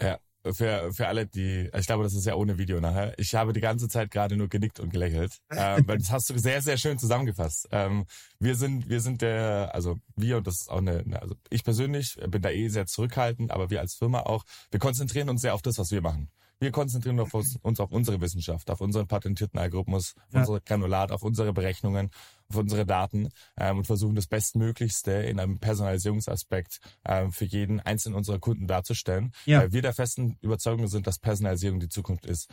Ja, 0.00 0.18
für, 0.52 0.92
für 0.92 1.08
alle, 1.08 1.26
die, 1.26 1.70
ich 1.76 1.86
glaube, 1.86 2.04
das 2.04 2.14
ist 2.14 2.26
ja 2.26 2.34
ohne 2.34 2.58
Video 2.58 2.80
nachher. 2.80 3.14
Ich 3.18 3.34
habe 3.34 3.52
die 3.52 3.60
ganze 3.60 3.88
Zeit 3.88 4.10
gerade 4.10 4.36
nur 4.36 4.48
genickt 4.48 4.80
und 4.80 4.90
gelächelt. 4.92 5.38
ähm, 5.50 5.84
weil 5.86 5.98
das 5.98 6.10
hast 6.10 6.30
du 6.30 6.38
sehr, 6.38 6.60
sehr 6.60 6.76
schön 6.76 6.98
zusammengefasst. 6.98 7.68
Ähm, 7.72 8.06
wir 8.38 8.54
sind, 8.56 8.88
wir 8.88 9.00
sind 9.00 9.22
der, 9.22 9.70
also 9.72 9.98
wir 10.16 10.36
und 10.38 10.46
das 10.46 10.62
ist 10.62 10.70
auch 10.70 10.78
eine, 10.78 11.04
also 11.20 11.34
ich 11.50 11.64
persönlich 11.64 12.18
bin 12.28 12.42
da 12.42 12.50
eh 12.50 12.68
sehr 12.68 12.86
zurückhaltend, 12.86 13.50
aber 13.50 13.70
wir 13.70 13.80
als 13.80 13.94
Firma 13.94 14.20
auch, 14.20 14.44
wir 14.70 14.80
konzentrieren 14.80 15.28
uns 15.28 15.40
sehr 15.42 15.54
auf 15.54 15.62
das, 15.62 15.78
was 15.78 15.90
wir 15.90 16.02
machen. 16.02 16.28
Wir 16.60 16.70
konzentrieren 16.70 17.18
uns, 17.20 17.58
uns 17.62 17.80
auf 17.80 17.90
unsere 17.92 18.20
Wissenschaft, 18.20 18.70
auf 18.70 18.80
unseren 18.80 19.06
patentierten 19.06 19.58
Algorithmus, 19.58 20.14
auf 20.28 20.34
ja. 20.34 20.40
unsere 20.40 20.60
Granulat, 20.60 21.12
auf 21.12 21.22
unsere 21.22 21.52
Berechnungen, 21.52 22.10
auf 22.48 22.56
unsere 22.56 22.86
Daten 22.86 23.28
ähm, 23.56 23.78
und 23.78 23.86
versuchen 23.86 24.14
das 24.14 24.26
Bestmöglichste 24.26 25.12
in 25.12 25.40
einem 25.40 25.58
Personalisierungsaspekt 25.58 26.80
ähm, 27.04 27.32
für 27.32 27.44
jeden 27.44 27.80
einzelnen 27.80 28.16
unserer 28.16 28.38
Kunden 28.38 28.66
darzustellen. 28.66 29.32
Ja. 29.44 29.60
Weil 29.60 29.72
wir 29.72 29.82
der 29.82 29.94
festen 29.94 30.38
Überzeugung 30.40 30.86
sind, 30.86 31.06
dass 31.06 31.18
Personalisierung 31.18 31.80
die 31.80 31.88
Zukunft 31.88 32.26
ist. 32.26 32.48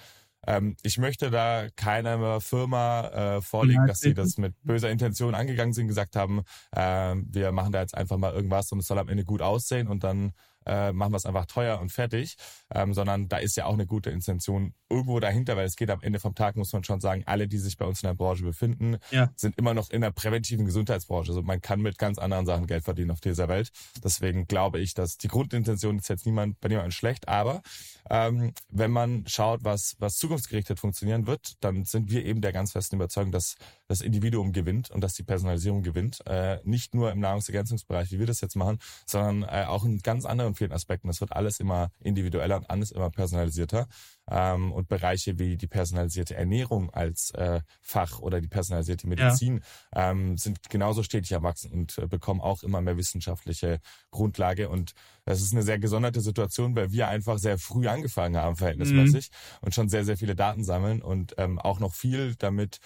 Ähm, 0.48 0.76
ich 0.82 0.98
möchte 0.98 1.30
da 1.30 1.68
keiner 1.76 2.42
Firma 2.42 3.08
äh, 3.38 3.42
vorlegen, 3.42 3.86
dass 3.86 4.00
sie 4.00 4.14
das 4.14 4.38
mit 4.38 4.56
böser 4.64 4.90
Intention 4.90 5.36
angegangen 5.36 5.74
sind, 5.74 5.88
gesagt 5.88 6.16
haben, 6.16 6.42
äh, 6.72 7.16
wir 7.16 7.52
machen 7.52 7.72
da 7.72 7.82
jetzt 7.82 7.96
einfach 7.96 8.18
mal 8.18 8.34
irgendwas 8.34 8.72
und 8.72 8.80
es 8.80 8.88
soll 8.88 8.98
am 8.98 9.10
Ende 9.10 9.24
gut 9.24 9.42
aussehen 9.42 9.88
und 9.88 10.04
dann 10.04 10.34
äh, 10.66 10.92
machen 10.92 11.14
wir 11.14 11.18
es 11.18 11.26
einfach 11.26 11.46
teuer 11.46 11.80
und 11.80 11.92
fertig, 11.92 12.38
ähm, 12.74 12.94
sondern 12.94 13.28
da 13.28 13.38
ist 13.38 13.58
ja 13.58 13.66
auch 13.66 13.74
eine 13.74 13.86
gute 13.86 14.10
Intention 14.10 14.74
irgendwo 14.90 15.20
dahinter, 15.20 15.56
weil 15.56 15.66
es 15.66 15.76
geht 15.76 15.90
am 15.90 16.02
Ende 16.02 16.20
vom 16.20 16.36
Tag, 16.36 16.56
muss 16.56 16.74
man 16.74 16.84
schon 16.84 17.00
sagen, 17.00 17.24
alle, 17.26 17.48
die 17.48 17.58
sich 17.58 17.78
bei 17.78 17.86
uns 17.86 18.04
in 18.04 18.08
der 18.08 18.14
Branche 18.14 18.44
befinden, 18.44 18.98
ja. 19.10 19.32
sind 19.36 19.58
immer 19.58 19.74
noch 19.74 19.90
in 19.90 20.02
der 20.02 20.12
präventiven 20.12 20.66
Gesundheitsbranche. 20.66 21.32
Also 21.32 21.42
man 21.42 21.62
kann 21.62 21.82
mit 21.82 21.98
ganz 21.98 22.18
anderen 22.18 22.46
Sachen 22.46 22.68
Geld 22.68 22.84
verdienen 22.84 23.12
auf 23.12 23.22
dieser 23.22 23.48
Welt. 23.48 23.72
Deswegen 24.04 24.48
glaube 24.48 24.80
ich, 24.80 24.94
dass 24.94 25.18
die 25.18 25.28
Grundintention 25.28 25.98
ist 25.98 26.10
jetzt 26.10 26.26
niemand 26.26 26.60
bei 26.60 26.70
niemandem 26.70 26.92
schlecht, 26.92 27.28
aber 27.28 27.62
ähm, 28.10 28.54
wenn 28.70 28.92
man 28.92 29.26
schaut, 29.28 29.64
was, 29.64 29.96
was 30.00 30.18
zukunftsgerichtet 30.18 30.80
funktionieren 30.80 31.28
wird, 31.28 31.54
dann 31.62 31.86
sind 31.86 32.12
wir 32.12 32.26
eben 32.26 32.42
der 32.42 32.52
ganz 32.52 32.74
festen 32.74 32.96
Überzeugung, 32.96 33.32
dass 33.32 33.56
das 33.88 34.02
Individuum 34.02 34.52
gewinnt 34.54 34.92
und 34.92 35.02
dass 35.02 35.14
die 35.14 35.24
Personalisierung 35.24 35.84
gewinnt. 35.84 36.26
Äh, 36.26 36.60
nicht 36.64 36.94
nur 36.94 37.12
im 37.12 37.20
Nahrungsergänzungsbereich, 37.20 38.12
wie 38.12 38.20
wir 38.20 38.26
das 38.26 38.42
jetzt 38.42 38.56
machen, 38.56 38.80
sondern 39.06 39.44
äh, 39.44 39.66
auch 39.66 39.86
in 39.86 40.00
ganz 40.00 40.26
anderen 40.26 40.51
und 40.52 40.58
vielen 40.58 40.72
Aspekten. 40.72 41.08
Das 41.08 41.22
wird 41.22 41.34
alles 41.34 41.60
immer 41.60 41.92
individueller 42.00 42.58
und 42.58 42.70
alles 42.70 42.92
immer 42.92 43.10
personalisierter. 43.10 43.88
Ähm, 44.30 44.72
und 44.72 44.88
Bereiche 44.88 45.40
wie 45.40 45.58
die 45.58 45.68
personalisierte 45.68 46.36
Ernährung 46.36 46.90
als 46.92 47.32
äh, 47.32 47.62
Fach 47.82 48.20
oder 48.20 48.40
die 48.40 48.48
personalisierte 48.48 49.08
Medizin 49.08 49.62
ja. 49.94 50.12
ähm, 50.12 50.38
sind 50.38 50.70
genauso 50.70 51.04
stetig 51.04 51.32
erwachsen 51.32 51.72
und 51.72 51.98
äh, 51.98 52.08
bekommen 52.08 52.40
auch 52.40 52.64
immer 52.64 52.82
mehr 52.82 52.98
wissenschaftliche 52.98 53.80
Grundlage. 54.12 54.70
Und 54.70 54.94
das 55.26 55.42
ist 55.42 55.54
eine 55.54 55.64
sehr 55.64 55.80
gesonderte 55.80 56.22
Situation, 56.22 56.76
weil 56.76 56.92
wir 56.92 57.08
einfach 57.08 57.40
sehr 57.40 57.58
früh 57.58 57.88
angefangen 57.88 58.38
haben, 58.38 58.56
verhältnismäßig, 58.56 59.32
mhm. 59.32 59.66
und 59.66 59.76
schon 59.76 59.90
sehr, 59.90 60.06
sehr 60.06 60.18
viele 60.18 60.36
Daten 60.36 60.64
sammeln 60.64 61.02
und 61.02 61.34
ähm, 61.38 61.60
auch 61.60 61.80
noch 61.80 61.94
viel 61.94 62.36
damit 62.36 62.80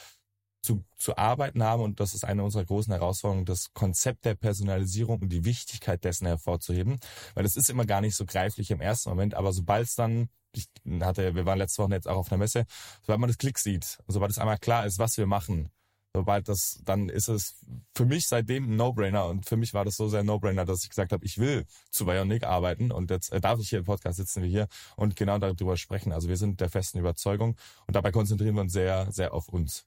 zu, 0.66 0.84
zu 0.98 1.18
arbeiten 1.18 1.64
haben. 1.64 1.84
Und 1.84 2.00
das 2.00 2.14
ist 2.14 2.26
eine 2.26 2.44
unserer 2.44 2.66
großen 2.66 2.92
Herausforderungen, 2.92 3.46
das 3.46 3.74
Konzept 3.74 4.26
der 4.26 4.36
Personalisierung 4.36 5.22
und 5.22 5.30
die 5.30 5.46
Wichtigkeit 5.46 6.04
dessen 6.04 6.28
hervorzuheben. 6.28 7.00
Weil 7.36 7.46
es 7.46 7.56
ist 7.56 7.70
immer 7.70 7.86
gar 7.86 8.02
nicht 8.02 8.16
so 8.16 8.26
greiflich 8.26 8.72
im 8.72 8.82
ersten 8.82 9.10
Moment, 9.10 9.36
aber 9.36 9.54
sobald 9.54 9.88
es 9.88 9.96
dann 9.96 10.30
ich 10.58 10.70
hatte, 11.02 11.36
wir 11.36 11.46
waren 11.46 11.58
letzte 11.58 11.84
Woche 11.84 11.92
jetzt 11.92 12.08
auch 12.08 12.16
auf 12.16 12.32
einer 12.32 12.40
Messe, 12.40 12.66
sobald 13.02 13.20
man 13.20 13.28
das 13.28 13.38
Klick 13.38 13.60
sieht, 13.60 14.00
sobald 14.08 14.32
es 14.32 14.38
einmal 14.38 14.58
klar 14.58 14.86
ist, 14.86 15.00
was 15.00 15.18
wir 15.18 15.28
machen, 15.28 15.70
sobald 16.14 16.48
das, 16.48 16.80
dann 16.86 17.10
ist 17.10 17.28
es 17.28 17.58
für 17.94 18.06
mich 18.06 18.28
seitdem 18.28 18.72
ein 18.72 18.78
No-Brainer 18.78 19.26
und 19.26 19.46
für 19.46 19.58
mich 19.58 19.74
war 19.74 19.84
das 19.84 19.98
so 19.98 20.08
sehr 20.08 20.22
ein 20.22 20.26
No-Brainer, 20.26 20.64
dass 20.64 20.84
ich 20.84 20.90
gesagt 20.90 21.12
habe, 21.12 21.26
ich 21.26 21.38
will 21.38 21.66
zu 21.90 22.06
Bionic 22.06 22.44
arbeiten 22.44 22.92
und 22.92 23.12
jetzt 23.12 23.34
äh, 23.34 23.42
darf 23.42 23.60
ich 23.60 23.70
hier 23.70 23.80
im 23.80 23.86
Podcast 23.86 24.18
sitzen 24.18 24.44
wie 24.44 24.50
hier 24.50 24.68
und 24.96 25.18
genau 25.18 25.38
darüber 25.40 25.76
sprechen. 25.76 26.14
Also 26.14 26.30
wir 26.30 26.38
sind 26.38 26.62
der 26.62 26.70
festen 26.70 27.00
Überzeugung 27.00 27.58
und 27.86 27.96
dabei 27.96 28.12
konzentrieren 28.12 28.56
wir 28.56 28.62
uns 28.62 28.74
sehr, 28.74 29.12
sehr 29.12 29.34
auf 29.34 29.50
uns. 29.50 29.86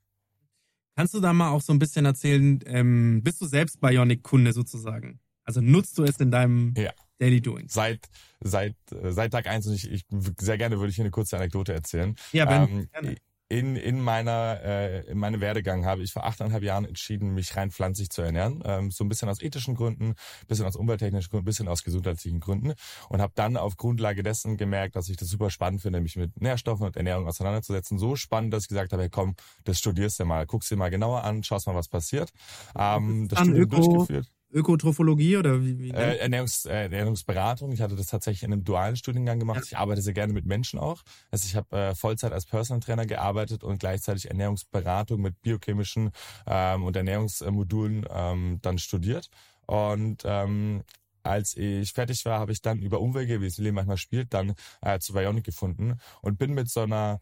Kannst 0.98 1.14
du 1.14 1.20
da 1.20 1.32
mal 1.32 1.50
auch 1.50 1.60
so 1.60 1.72
ein 1.72 1.78
bisschen 1.78 2.06
erzählen, 2.06 2.58
ähm, 2.66 3.20
bist 3.22 3.40
du 3.40 3.46
selbst 3.46 3.80
Bionic-Kunde 3.80 4.52
sozusagen? 4.52 5.20
Also 5.44 5.60
nutzt 5.60 5.96
du 5.96 6.02
es 6.02 6.16
in 6.16 6.32
deinem 6.32 6.74
ja. 6.76 6.90
Daily 7.20 7.40
Doing? 7.40 7.68
Seit, 7.68 8.08
seit, 8.40 8.74
äh, 8.90 9.12
seit 9.12 9.30
Tag 9.30 9.46
eins 9.46 9.68
und 9.68 9.74
ich, 9.74 9.88
ich 9.88 10.02
sehr 10.40 10.58
gerne 10.58 10.76
würde 10.78 10.90
ich 10.90 10.96
hier 10.96 11.04
eine 11.04 11.12
kurze 11.12 11.36
Anekdote 11.36 11.72
erzählen. 11.72 12.16
Ja, 12.32 12.46
ben, 12.46 12.68
ähm, 12.68 12.88
gerne 12.90 13.16
in, 13.48 13.76
in 13.76 14.00
meiner 14.00 14.60
äh, 14.62 15.06
in 15.06 15.18
meinem 15.18 15.40
Werdegang 15.40 15.86
habe 15.86 16.02
ich 16.02 16.12
vor 16.12 16.26
achteinhalb 16.26 16.62
Jahren 16.62 16.84
entschieden, 16.84 17.32
mich 17.34 17.56
rein 17.56 17.70
pflanzlich 17.70 18.10
zu 18.10 18.22
ernähren. 18.22 18.62
Ähm, 18.64 18.90
so 18.90 19.04
ein 19.04 19.08
bisschen 19.08 19.28
aus 19.28 19.40
ethischen 19.40 19.74
Gründen, 19.74 20.14
bisschen 20.48 20.66
aus 20.66 20.76
umwelttechnischen 20.76 21.30
Gründen, 21.30 21.46
bisschen 21.46 21.68
aus 21.68 21.82
gesundheitlichen 21.82 22.40
Gründen. 22.40 22.74
Und 23.08 23.22
habe 23.22 23.32
dann 23.34 23.56
auf 23.56 23.76
Grundlage 23.76 24.22
dessen 24.22 24.56
gemerkt, 24.58 24.96
dass 24.96 25.08
ich 25.08 25.16
das 25.16 25.28
super 25.28 25.50
spannend 25.50 25.80
finde, 25.80 26.00
mich 26.00 26.16
mit 26.16 26.40
Nährstoffen 26.40 26.86
und 26.86 26.96
Ernährung 26.96 27.26
auseinanderzusetzen. 27.26 27.98
So 27.98 28.16
spannend, 28.16 28.52
dass 28.52 28.64
ich 28.64 28.68
gesagt 28.68 28.92
habe, 28.92 29.02
hey, 29.02 29.10
komm, 29.10 29.34
das 29.64 29.78
studierst 29.78 30.20
du 30.20 30.26
mal, 30.26 30.44
guckst 30.46 30.70
dir 30.70 30.76
mal 30.76 30.90
genauer 30.90 31.24
an, 31.24 31.42
schaust 31.42 31.66
mal, 31.66 31.74
was 31.74 31.88
passiert. 31.88 32.30
Ähm, 32.76 33.28
das 33.28 33.40
Studium 33.40 33.68
durchgeführt. 33.68 34.30
Ökotrophologie 34.50 35.36
oder 35.36 35.62
wie? 35.62 35.78
wie 35.78 35.90
äh, 35.90 36.16
Ernährungs, 36.18 36.64
äh, 36.64 36.84
Ernährungsberatung. 36.84 37.72
Ich 37.72 37.80
hatte 37.80 37.96
das 37.96 38.06
tatsächlich 38.06 38.42
in 38.42 38.52
einem 38.52 38.64
dualen 38.64 38.96
Studiengang 38.96 39.38
gemacht. 39.38 39.58
Ja. 39.58 39.64
Ich 39.64 39.76
arbeite 39.76 40.00
sehr 40.00 40.14
gerne 40.14 40.32
mit 40.32 40.46
Menschen 40.46 40.78
auch. 40.78 41.02
Also 41.30 41.46
ich 41.46 41.56
habe 41.56 41.76
äh, 41.76 41.94
Vollzeit 41.94 42.32
als 42.32 42.46
Personal 42.46 42.80
Trainer 42.80 43.06
gearbeitet 43.06 43.62
und 43.64 43.78
gleichzeitig 43.78 44.28
Ernährungsberatung 44.28 45.20
mit 45.20 45.40
biochemischen 45.42 46.10
ähm, 46.46 46.84
und 46.84 46.96
Ernährungsmodulen 46.96 48.06
ähm, 48.10 48.58
dann 48.62 48.78
studiert. 48.78 49.28
Und 49.66 50.22
ähm, 50.24 50.82
als 51.22 51.56
ich 51.56 51.92
fertig 51.92 52.24
war, 52.24 52.40
habe 52.40 52.52
ich 52.52 52.62
dann 52.62 52.80
über 52.80 53.00
Umwege, 53.00 53.42
wie 53.42 53.46
es 53.46 53.58
Leben 53.58 53.74
manchmal 53.74 53.98
spielt, 53.98 54.32
dann 54.32 54.54
äh, 54.80 54.98
zu 54.98 55.12
Bionic 55.12 55.44
gefunden 55.44 55.98
und 56.22 56.38
bin 56.38 56.54
mit 56.54 56.70
so 56.70 56.80
einer 56.80 57.20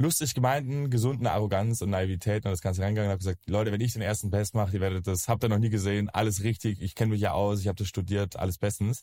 lustig 0.00 0.34
gemeinten, 0.34 0.90
gesunden 0.90 1.26
Arroganz 1.26 1.80
und 1.80 1.90
Naivität 1.90 2.44
und 2.44 2.50
das 2.50 2.60
Ganze 2.60 2.82
reingegangen 2.82 3.08
und 3.08 3.12
habe 3.12 3.18
gesagt, 3.18 3.48
Leute, 3.48 3.72
wenn 3.72 3.80
ich 3.80 3.94
den 3.94 4.02
ersten 4.02 4.30
Best 4.30 4.54
mache, 4.54 4.74
ihr 4.74 4.80
werdet 4.80 5.06
das, 5.06 5.28
habt 5.28 5.42
ihr 5.44 5.48
noch 5.48 5.58
nie 5.58 5.70
gesehen, 5.70 6.10
alles 6.10 6.42
richtig, 6.42 6.82
ich 6.82 6.94
kenne 6.94 7.12
mich 7.12 7.20
ja 7.20 7.32
aus, 7.32 7.60
ich 7.60 7.68
habe 7.68 7.76
das 7.76 7.88
studiert, 7.88 8.36
alles 8.36 8.58
bestens 8.58 9.02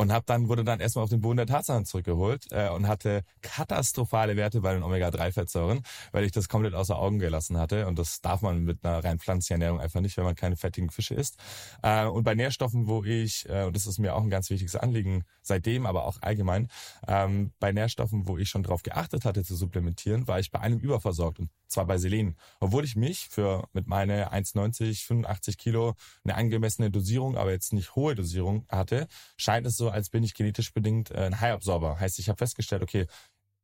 und 0.00 0.12
hab 0.12 0.24
dann 0.24 0.48
wurde 0.48 0.64
dann 0.64 0.80
erstmal 0.80 1.04
auf 1.04 1.10
den 1.10 1.20
Boden 1.20 1.36
der 1.36 1.46
Tatsachen 1.46 1.84
zurückgeholt 1.84 2.46
äh, 2.52 2.70
und 2.70 2.88
hatte 2.88 3.22
katastrophale 3.42 4.34
Werte 4.34 4.62
bei 4.62 4.72
den 4.72 4.82
Omega-3-Fettsäuren, 4.82 5.82
weil 6.12 6.24
ich 6.24 6.32
das 6.32 6.48
komplett 6.48 6.72
außer 6.72 6.98
Augen 6.98 7.18
gelassen 7.18 7.58
hatte 7.58 7.86
und 7.86 7.98
das 7.98 8.22
darf 8.22 8.40
man 8.40 8.64
mit 8.64 8.82
einer 8.82 9.04
rein 9.04 9.18
pflanzlichen 9.18 9.60
Ernährung 9.60 9.78
einfach 9.78 10.00
nicht, 10.00 10.16
wenn 10.16 10.24
man 10.24 10.34
keine 10.34 10.56
fettigen 10.56 10.88
Fische 10.88 11.14
isst. 11.14 11.36
Äh, 11.82 12.06
und 12.06 12.24
bei 12.24 12.34
Nährstoffen, 12.34 12.88
wo 12.88 13.04
ich 13.04 13.46
äh, 13.50 13.64
und 13.64 13.76
das 13.76 13.86
ist 13.86 13.98
mir 13.98 14.14
auch 14.14 14.22
ein 14.22 14.30
ganz 14.30 14.48
wichtiges 14.48 14.74
Anliegen 14.74 15.24
seitdem, 15.42 15.84
aber 15.84 16.06
auch 16.06 16.16
allgemein, 16.22 16.68
ähm, 17.06 17.52
bei 17.60 17.70
Nährstoffen, 17.70 18.26
wo 18.26 18.38
ich 18.38 18.48
schon 18.48 18.62
drauf 18.62 18.82
geachtet 18.82 19.26
hatte 19.26 19.44
zu 19.44 19.54
supplementieren, 19.54 20.26
war 20.26 20.40
ich 20.40 20.50
bei 20.50 20.60
einem 20.60 20.78
überversorgt 20.78 21.40
und 21.40 21.50
zwar 21.70 21.86
bei 21.86 21.98
Selen. 21.98 22.36
Obwohl 22.58 22.84
ich 22.84 22.96
mich 22.96 23.28
für 23.28 23.68
mit 23.72 23.86
meine 23.86 24.32
1,90, 24.32 25.06
85 25.06 25.58
Kilo 25.58 25.94
eine 26.24 26.34
angemessene 26.34 26.90
Dosierung, 26.90 27.36
aber 27.36 27.52
jetzt 27.52 27.72
nicht 27.72 27.94
hohe 27.94 28.14
Dosierung 28.14 28.66
hatte, 28.68 29.06
scheint 29.36 29.66
es 29.66 29.76
so, 29.76 29.89
als 29.90 30.10
bin 30.10 30.22
ich 30.22 30.34
genetisch 30.34 30.72
bedingt 30.72 31.10
äh, 31.10 31.24
ein 31.24 31.40
High-Absorber. 31.40 32.00
Heißt, 32.00 32.18
ich 32.18 32.28
habe 32.28 32.38
festgestellt, 32.38 32.82
okay, 32.82 33.06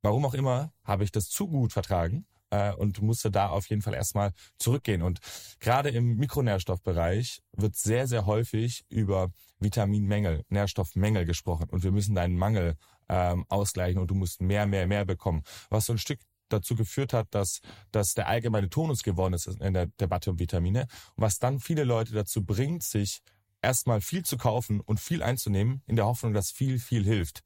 warum 0.03 0.25
auch 0.25 0.35
immer, 0.35 0.73
habe 0.85 1.05
ich 1.05 1.13
das 1.13 1.29
zu 1.29 1.49
gut 1.49 1.73
vertragen 1.73 2.27
äh, 2.51 2.73
und 2.73 3.03
musste 3.03 3.31
da 3.31 3.49
auf 3.49 3.67
jeden 3.69 3.83
Fall 3.83 3.95
erstmal 3.95 4.33
zurückgehen. 4.59 5.03
Und 5.03 5.21
gerade 5.61 5.91
im 5.91 6.17
Mikronährstoffbereich 6.17 7.43
wird 7.53 7.77
sehr, 7.77 8.07
sehr 8.07 8.27
häufig 8.27 8.85
über 8.89 9.31
Vitaminmängel, 9.59 10.45
Nährstoffmängel 10.49 11.25
gesprochen 11.25 11.69
und 11.71 11.83
wir 11.83 11.93
müssen 11.93 12.15
deinen 12.15 12.37
Mangel 12.37 12.77
ähm, 13.09 13.47
ausgleichen 13.49 14.01
und 14.01 14.11
du 14.11 14.15
musst 14.15 14.41
mehr, 14.41 14.67
mehr, 14.67 14.87
mehr 14.87 15.05
bekommen. 15.05 15.43
Was 15.71 15.87
so 15.87 15.93
ein 15.93 15.99
Stück 15.99 16.21
dazu 16.49 16.77
geführt 16.77 17.13
hat, 17.13 17.29
dass, 17.31 17.61
dass 17.91 18.15
der 18.15 18.29
allgemeine 18.29 18.69
Tonus 18.69 19.03
geworden 19.03 19.35
ist 19.35 19.47
in 19.47 19.75
der 19.75 19.87
Debatte 19.87 20.31
um 20.31 20.39
Vitamine. 20.39 20.87
Was 21.17 21.39
dann 21.39 21.59
viele 21.59 21.85
Leute 21.85 22.13
dazu 22.13 22.45
bringt, 22.45 22.83
sich 22.83 23.21
erstmal 23.63 24.01
viel 24.01 24.25
zu 24.25 24.37
kaufen 24.37 24.81
und 24.81 25.01
viel 25.01 25.23
einzunehmen, 25.23 25.83
in 25.87 25.97
der 25.97 26.07
Hoffnung, 26.07 26.33
dass 26.33 26.51
viel, 26.51 26.79
viel 26.79 27.05
hilft. 27.05 27.43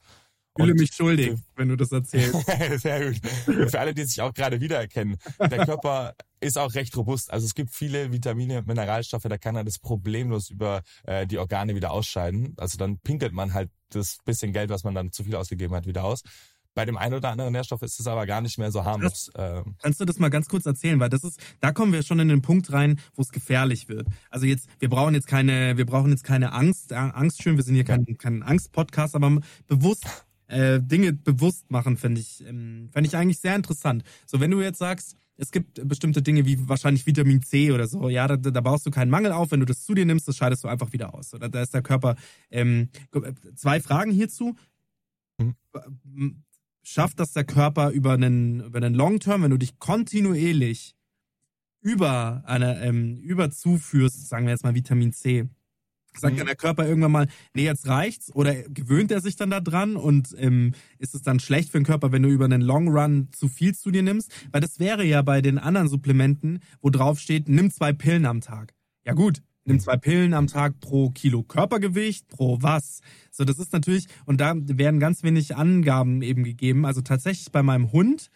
Ich 0.57 0.65
fühle 0.65 0.75
mich 0.75 0.93
schuldig, 0.93 1.39
wenn 1.57 1.69
du 1.69 1.77
das 1.77 1.93
erzählst. 1.93 2.45
Sehr 2.81 3.13
gut. 3.13 3.21
Und 3.47 3.71
für 3.71 3.79
alle, 3.79 3.95
die 3.95 4.03
sich 4.05 4.21
auch 4.21 4.35
gerade 4.35 4.61
wiedererkennen, 4.61 5.17
der 5.39 5.65
Körper 5.65 6.15
ist 6.41 6.59
auch 6.59 6.75
recht 6.75 6.97
robust. 6.97 7.33
Also 7.33 7.47
es 7.47 7.55
gibt 7.55 7.71
viele 7.71 8.13
Vitamine 8.13 8.59
und 8.59 8.67
Mineralstoffe, 8.67 9.23
da 9.23 9.39
kann 9.39 9.55
er 9.55 9.65
das 9.65 9.79
problemlos 9.79 10.51
über 10.51 10.83
äh, 11.05 11.27
die 11.27 11.39
Organe 11.39 11.77
wieder 11.77 11.93
ausscheiden. 11.93 12.55
Also 12.57 12.79
dann 12.79 12.99
pinkelt 12.99 13.33
man 13.33 13.55
halt 13.55 13.71
das 13.91 14.19
bisschen 14.25 14.53
Geld, 14.53 14.71
was 14.71 14.83
man 14.83 14.95
dann 14.95 15.13
zu 15.13 15.23
viel 15.25 15.37
ausgegeben 15.37 15.75
hat, 15.75 15.87
wieder 15.87 16.05
aus. 16.05 16.23
Bei 16.81 16.87
dem 16.87 16.97
einen 16.97 17.13
oder 17.13 17.29
anderen 17.29 17.53
Nährstoff 17.53 17.83
ist 17.83 18.01
es 18.01 18.07
aber 18.07 18.25
gar 18.25 18.41
nicht 18.41 18.57
mehr 18.57 18.73
so 18.73 18.87
harmlos. 18.87 19.31
Das, 19.35 19.65
ähm. 19.67 19.75
kannst 19.83 20.01
du 20.01 20.07
das 20.07 20.19
mal 20.19 20.31
ganz 20.31 20.49
kurz 20.49 20.65
erzählen, 20.65 20.99
weil 20.99 21.11
das 21.11 21.25
ist, 21.25 21.39
da 21.61 21.73
kommen 21.73 21.93
wir 21.93 22.03
schon 22.03 22.19
in 22.21 22.29
den 22.29 22.41
Punkt 22.41 22.73
rein, 22.73 22.99
wo 23.15 23.21
es 23.21 23.33
gefährlich 23.33 23.91
wird. 23.91 24.09
Also 24.31 24.47
jetzt, 24.47 24.67
wir 24.79 24.89
brauchen 24.89 25.13
jetzt 25.13 25.27
keine, 25.27 25.77
wir 25.77 25.85
brauchen 25.85 26.09
jetzt 26.09 26.25
keine 26.25 26.55
Angst, 26.55 26.95
Angst 26.95 27.43
schön, 27.43 27.59
wir 27.59 27.65
sind 27.65 27.75
hier 27.75 27.85
kein, 27.85 28.07
kein 28.17 28.43
Angst-Podcast, 28.43 29.15
aber 29.15 29.41
bewusst 29.67 30.07
äh, 30.47 30.81
Dinge 30.81 31.13
bewusst 31.13 31.71
machen, 31.71 31.99
finde 31.99 32.23
ich, 32.23 32.43
ähm, 32.49 32.89
finde 32.95 33.09
ich 33.09 33.15
eigentlich 33.15 33.41
sehr 33.41 33.57
interessant. 33.57 34.03
So, 34.25 34.41
wenn 34.41 34.51
du 34.51 34.63
jetzt 34.63 34.79
sagst, 34.79 35.17
es 35.37 35.51
gibt 35.51 35.87
bestimmte 35.87 36.23
Dinge 36.23 36.47
wie 36.47 36.67
wahrscheinlich 36.67 37.05
Vitamin 37.05 37.43
C 37.43 37.73
oder 37.73 37.89
so, 37.89 38.09
ja, 38.09 38.27
da, 38.27 38.37
da 38.39 38.61
baust 38.63 38.87
du 38.87 38.91
keinen 38.91 39.11
Mangel 39.11 39.33
auf, 39.33 39.51
wenn 39.51 39.61
du 39.61 39.67
das 39.67 39.85
zu 39.85 39.93
dir 39.93 40.07
nimmst, 40.07 40.27
das 40.29 40.39
scheidest 40.39 40.65
du 40.65 40.69
einfach 40.69 40.95
wieder 40.95 41.13
aus. 41.13 41.35
Oder 41.35 41.51
da 41.51 41.61
ist 41.61 41.75
der 41.75 41.83
Körper. 41.83 42.17
Ähm, 42.51 42.89
zwei 43.55 43.81
Fragen 43.81 44.13
hierzu. 44.13 44.57
Mhm 45.37 46.43
schafft 46.83 47.21
das 47.21 47.33
der 47.33 47.45
Körper 47.45 47.91
über 47.91 48.13
einen, 48.13 48.61
über 48.61 48.79
einen 48.79 48.95
Long 48.95 49.21
Term, 49.21 49.43
wenn 49.43 49.51
du 49.51 49.59
dich 49.59 49.79
kontinuierlich 49.79 50.95
über 51.83 52.43
eine, 52.47 52.83
ähm, 52.83 53.19
über 53.19 53.51
zuführst, 53.51 54.29
sagen 54.29 54.47
wir 54.47 54.53
jetzt 54.53 54.65
mal 54.65 54.75
Vitamin 54.75 55.13
C, 55.13 55.49
sagt 56.15 56.35
mhm. 56.35 56.39
dann 56.39 56.47
der 56.47 56.57
Körper 56.57 56.87
irgendwann 56.87 57.13
mal, 57.13 57.29
nee, 57.55 57.65
jetzt 57.65 57.87
reicht's, 57.87 58.35
oder 58.35 58.55
gewöhnt 58.55 59.11
er 59.11 59.21
sich 59.21 59.37
dann 59.37 59.51
da 59.51 59.61
dran 59.61 59.97
und 59.97 60.35
ähm, 60.39 60.75
ist 60.99 61.15
es 61.15 61.23
dann 61.23 61.41
schlecht 61.41 61.71
für 61.71 61.79
den 61.79 61.85
Körper, 61.85 62.13
wenn 62.13 62.23
du 62.23 62.29
über 62.29 62.45
einen 62.45 62.63
Long 62.63 62.89
Run 62.89 63.29
zu 63.33 63.49
viel 63.49 63.75
zu 63.75 63.91
dir 63.91 64.03
nimmst? 64.03 64.33
Weil 64.53 64.61
das 64.61 64.79
wäre 64.79 65.05
ja 65.05 65.23
bei 65.23 65.41
den 65.41 65.59
anderen 65.59 65.89
Supplementen, 65.89 66.61
wo 66.81 66.91
drauf 66.91 67.19
steht, 67.19 67.49
nimm 67.49 67.71
zwei 67.71 67.93
Pillen 67.93 68.27
am 68.27 68.41
Tag. 68.41 68.75
Ja 69.05 69.15
gut, 69.15 69.43
nimm 69.65 69.81
zwei 69.81 69.97
Pillen 69.97 70.35
am 70.35 70.47
Tag 70.47 70.81
pro 70.81 71.11
Kilo 71.11 71.43
Körpergewicht, 71.43 72.29
pro 72.29 72.59
was. 72.61 73.01
So, 73.31 73.45
das 73.45 73.59
ist 73.59 73.73
natürlich, 73.73 74.07
und 74.27 74.41
da 74.41 74.55
werden 74.57 75.01
ganz 75.01 75.23
wenig 75.23 75.57
Angaben 75.57 76.23
eben 76.23 76.45
gegeben. 76.45 76.87
Also 76.87 77.01
tatsächlich 77.01 77.53
bei 77.53 77.63
meinem 77.63 77.93
Hund, 77.93 78.31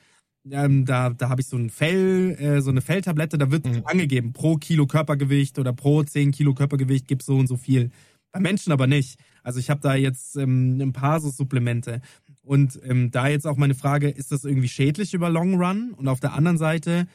ähm, 0.50 0.84
da, 0.84 1.10
da 1.10 1.28
habe 1.28 1.40
ich 1.40 1.46
so 1.46 1.56
ein 1.56 1.70
Fell, 1.70 2.36
äh, 2.38 2.60
so 2.60 2.70
eine 2.70 2.82
Felltablette, 2.82 3.38
da 3.38 3.50
wird 3.50 3.66
mhm. 3.66 3.82
angegeben, 3.84 4.32
pro 4.32 4.56
Kilo 4.56 4.86
Körpergewicht 4.86 5.58
oder 5.58 5.72
pro 5.72 6.02
10 6.02 6.32
Kilo 6.32 6.54
Körpergewicht 6.54 7.08
gibt 7.08 7.22
so 7.22 7.36
und 7.36 7.46
so 7.46 7.56
viel. 7.56 7.90
Bei 8.32 8.40
Menschen 8.40 8.72
aber 8.72 8.86
nicht. 8.86 9.18
Also 9.42 9.60
ich 9.60 9.70
habe 9.70 9.80
da 9.80 9.94
jetzt 9.94 10.36
ähm, 10.36 10.80
ein 10.80 10.92
paar 10.92 11.20
so 11.20 11.30
Supplemente. 11.30 12.00
Und 12.42 12.78
ähm, 12.84 13.10
da 13.10 13.28
jetzt 13.28 13.46
auch 13.46 13.56
meine 13.56 13.74
Frage, 13.74 14.10
ist 14.10 14.32
das 14.32 14.44
irgendwie 14.44 14.68
schädlich 14.68 15.14
über 15.14 15.30
Long 15.30 15.54
Run? 15.54 15.94
Und 15.94 16.08
auf 16.08 16.20
der 16.20 16.34
anderen 16.34 16.58
Seite, 16.58 17.06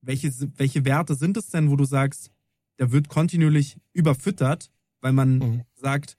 welche, 0.00 0.30
welche 0.56 0.84
Werte 0.84 1.14
sind 1.14 1.36
es 1.36 1.48
denn, 1.48 1.70
wo 1.70 1.76
du 1.76 1.84
sagst, 1.84 2.30
der 2.78 2.92
wird 2.92 3.08
kontinuierlich 3.08 3.76
überfüttert, 3.92 4.70
weil 5.00 5.12
man 5.12 5.38
mhm. 5.38 5.62
sagt, 5.74 6.16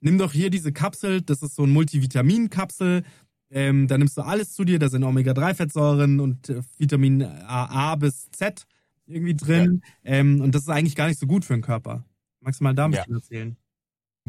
nimm 0.00 0.18
doch 0.18 0.32
hier 0.32 0.50
diese 0.50 0.72
Kapsel, 0.72 1.22
das 1.22 1.42
ist 1.42 1.54
so 1.54 1.64
ein 1.64 1.70
Multivitamin-Kapsel, 1.70 3.02
ähm, 3.50 3.88
da 3.88 3.96
nimmst 3.96 4.16
du 4.16 4.22
alles 4.22 4.52
zu 4.52 4.64
dir, 4.64 4.78
da 4.78 4.88
sind 4.88 5.04
Omega-3-Fettsäuren 5.04 6.20
und 6.20 6.50
äh, 6.50 6.62
Vitamin 6.76 7.22
A, 7.22 7.92
A, 7.92 7.96
bis 7.96 8.30
Z 8.30 8.66
irgendwie 9.06 9.34
drin. 9.34 9.82
Ja. 10.02 10.12
Ähm, 10.12 10.40
und 10.40 10.54
das 10.54 10.62
ist 10.62 10.68
eigentlich 10.68 10.96
gar 10.96 11.08
nicht 11.08 11.18
so 11.18 11.26
gut 11.26 11.44
für 11.44 11.54
den 11.54 11.62
Körper. 11.62 12.04
Magst 12.40 12.60
du 12.60 12.64
mal 12.64 12.74
da 12.74 12.88
bisschen 12.88 13.10
ja. 13.10 13.16
erzählen? 13.16 13.56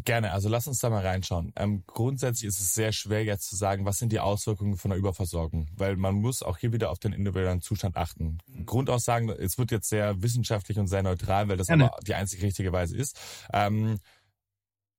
Gerne, 0.05 0.31
also 0.31 0.49
lass 0.49 0.67
uns 0.67 0.79
da 0.79 0.89
mal 0.89 1.05
reinschauen. 1.05 1.53
Ähm, 1.55 1.83
grundsätzlich 1.87 2.47
ist 2.47 2.59
es 2.59 2.73
sehr 2.73 2.91
schwer 2.91 3.23
jetzt 3.23 3.49
zu 3.49 3.55
sagen, 3.55 3.85
was 3.85 3.97
sind 3.97 4.11
die 4.11 4.19
Auswirkungen 4.19 4.77
von 4.77 4.89
der 4.89 4.97
Überversorgung, 4.97 5.67
weil 5.75 5.95
man 5.95 6.15
muss 6.15 6.43
auch 6.43 6.57
hier 6.57 6.73
wieder 6.73 6.91
auf 6.91 6.99
den 6.99 7.13
individuellen 7.13 7.61
Zustand 7.61 7.97
achten. 7.97 8.39
Mhm. 8.47 8.65
Grundaussagen, 8.65 9.29
es 9.29 9.57
wird 9.57 9.71
jetzt 9.71 9.89
sehr 9.89 10.21
wissenschaftlich 10.21 10.77
und 10.77 10.87
sehr 10.87 11.03
neutral, 11.03 11.47
weil 11.49 11.57
das 11.57 11.67
Gerne. 11.67 11.85
aber 11.85 11.99
die 12.05 12.13
einzig 12.13 12.41
richtige 12.41 12.71
Weise 12.71 12.95
ist. 12.95 13.19
Ähm, 13.53 13.99